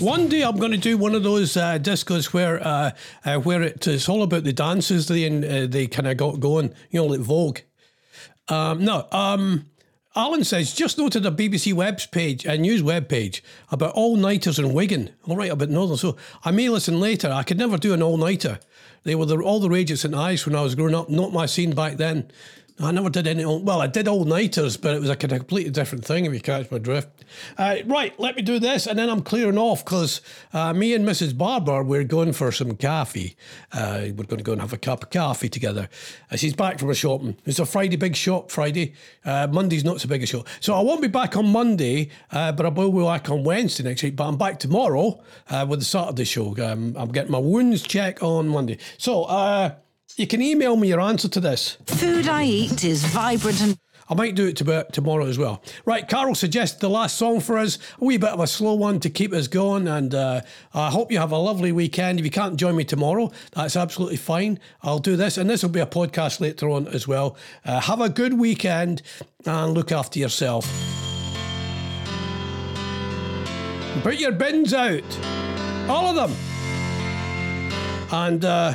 One 0.00 0.28
day 0.28 0.42
I'm 0.42 0.56
going 0.58 0.70
to 0.72 0.76
do 0.76 0.98
one 0.98 1.14
of 1.14 1.22
those 1.22 1.56
uh, 1.56 1.78
discos 1.78 2.26
where 2.26 2.64
uh, 2.64 2.90
uh, 3.24 3.38
where 3.38 3.62
it, 3.62 3.86
it's 3.86 4.08
all 4.08 4.22
about 4.22 4.44
the 4.44 4.52
dances 4.52 5.08
they 5.08 5.26
uh, 5.26 5.66
they 5.66 5.86
kind 5.86 6.06
of 6.06 6.18
got 6.18 6.40
going, 6.40 6.74
you 6.90 7.00
know, 7.00 7.06
like 7.06 7.20
Vogue. 7.20 7.60
Um, 8.48 8.84
no, 8.84 9.08
um, 9.10 9.70
Alan 10.14 10.44
says 10.44 10.74
just 10.74 10.98
noted 10.98 11.26
a 11.26 11.30
BBC 11.30 11.72
webs 11.72 12.06
page, 12.06 12.44
a 12.44 12.56
news 12.56 12.82
web 12.82 13.08
page 13.08 13.42
about 13.70 13.94
all 13.94 14.16
nighters 14.16 14.58
in 14.58 14.72
Wigan. 14.72 15.10
All 15.26 15.36
right, 15.36 15.50
about 15.50 15.70
Northern. 15.70 15.96
So 15.96 16.16
I 16.44 16.52
may 16.52 16.68
listen 16.68 17.00
later. 17.00 17.32
I 17.32 17.42
could 17.42 17.58
never 17.58 17.78
do 17.78 17.94
an 17.94 18.02
all 18.02 18.18
nighter. 18.18 18.60
They 19.04 19.14
were 19.14 19.26
the, 19.26 19.38
all 19.38 19.60
the 19.60 19.70
rage 19.70 19.92
at 19.92 19.98
St 19.98 20.14
Ives 20.14 20.46
when 20.46 20.56
I 20.56 20.62
was 20.62 20.74
growing 20.74 20.94
up. 20.94 21.08
Not 21.08 21.32
my 21.32 21.46
scene 21.46 21.74
back 21.74 21.98
then. 21.98 22.30
I 22.80 22.90
never 22.90 23.08
did 23.08 23.28
any. 23.28 23.44
Well, 23.44 23.80
I 23.80 23.86
did 23.86 24.08
all 24.08 24.24
nighters, 24.24 24.76
but 24.76 24.96
it 24.96 25.00
was 25.00 25.08
a 25.08 25.14
completely 25.14 25.70
different 25.70 26.04
thing. 26.04 26.24
If 26.24 26.34
you 26.34 26.40
catch 26.40 26.72
my 26.72 26.78
drift. 26.78 27.24
Uh, 27.56 27.76
right, 27.86 28.18
let 28.18 28.34
me 28.34 28.42
do 28.42 28.58
this, 28.58 28.88
and 28.88 28.98
then 28.98 29.08
I'm 29.08 29.22
clearing 29.22 29.58
off 29.58 29.84
because 29.84 30.20
uh, 30.52 30.72
me 30.72 30.92
and 30.92 31.06
Mrs. 31.06 31.38
Barbour 31.38 31.84
we're 31.84 32.02
going 32.02 32.32
for 32.32 32.50
some 32.50 32.76
coffee. 32.76 33.36
Uh, 33.72 34.06
we're 34.16 34.24
going 34.24 34.38
to 34.38 34.42
go 34.42 34.52
and 34.52 34.60
have 34.60 34.72
a 34.72 34.76
cup 34.76 35.04
of 35.04 35.10
coffee 35.10 35.48
together. 35.48 35.88
Uh, 36.32 36.36
she's 36.36 36.54
back 36.54 36.80
from 36.80 36.88
her 36.88 36.94
shopping. 36.94 37.36
It's 37.44 37.60
a 37.60 37.66
Friday 37.66 37.96
big 37.96 38.16
shop. 38.16 38.50
Friday, 38.50 38.94
uh, 39.24 39.46
Monday's 39.46 39.84
not 39.84 40.00
so 40.00 40.08
big 40.08 40.24
a 40.24 40.26
shop, 40.26 40.48
so 40.58 40.74
I 40.74 40.80
won't 40.82 41.00
be 41.00 41.08
back 41.08 41.36
on 41.36 41.46
Monday, 41.46 42.10
uh, 42.32 42.50
but 42.50 42.66
I 42.66 42.70
will 42.70 42.90
be 42.90 43.04
back 43.04 43.30
on 43.30 43.44
Wednesday 43.44 43.84
next 43.84 44.02
week. 44.02 44.16
But 44.16 44.26
I'm 44.26 44.36
back 44.36 44.58
tomorrow 44.58 45.22
with 45.68 45.78
the 45.78 45.84
Saturday 45.84 46.24
show. 46.24 46.56
Um, 46.58 46.96
I'm 46.98 47.12
getting 47.12 47.30
my 47.30 47.38
wounds 47.38 47.82
check 47.82 48.20
on 48.20 48.48
Monday, 48.48 48.78
so. 48.98 49.80
You 50.16 50.28
can 50.28 50.40
email 50.40 50.76
me 50.76 50.88
your 50.88 51.00
answer 51.00 51.28
to 51.28 51.40
this. 51.40 51.76
Food 51.86 52.28
I 52.28 52.44
eat 52.44 52.84
is 52.84 53.04
vibrant 53.04 53.60
and 53.60 53.78
I 54.08 54.14
might 54.14 54.36
do 54.36 54.46
it 54.46 54.56
to 54.58 54.86
tomorrow 54.92 55.26
as 55.26 55.38
well. 55.38 55.60
Right, 55.84 56.06
Carol 56.06 56.36
suggested 56.36 56.80
the 56.80 56.90
last 56.90 57.16
song 57.16 57.40
for 57.40 57.58
us, 57.58 57.78
a 58.00 58.04
wee 58.04 58.16
bit 58.16 58.30
of 58.30 58.38
a 58.38 58.46
slow 58.46 58.74
one 58.74 59.00
to 59.00 59.10
keep 59.10 59.32
us 59.32 59.48
going. 59.48 59.88
And 59.88 60.14
uh, 60.14 60.42
I 60.72 60.90
hope 60.90 61.10
you 61.10 61.18
have 61.18 61.32
a 61.32 61.38
lovely 61.38 61.72
weekend. 61.72 62.20
If 62.20 62.24
you 62.24 62.30
can't 62.30 62.56
join 62.56 62.76
me 62.76 62.84
tomorrow, 62.84 63.32
that's 63.52 63.76
absolutely 63.76 64.18
fine. 64.18 64.60
I'll 64.82 65.00
do 65.00 65.16
this, 65.16 65.36
and 65.36 65.48
this 65.50 65.62
will 65.62 65.70
be 65.70 65.80
a 65.80 65.86
podcast 65.86 66.38
later 66.38 66.68
on 66.68 66.86
as 66.88 67.08
well. 67.08 67.36
Uh, 67.64 67.80
have 67.80 68.00
a 68.00 68.08
good 68.08 68.34
weekend 68.34 69.02
and 69.46 69.72
look 69.72 69.90
after 69.90 70.20
yourself. 70.20 70.66
Put 74.02 74.20
your 74.20 74.32
bins 74.32 74.74
out, 74.74 75.18
all 75.88 76.06
of 76.06 76.14
them. 76.14 76.36
And 78.12 78.44
uh, 78.44 78.74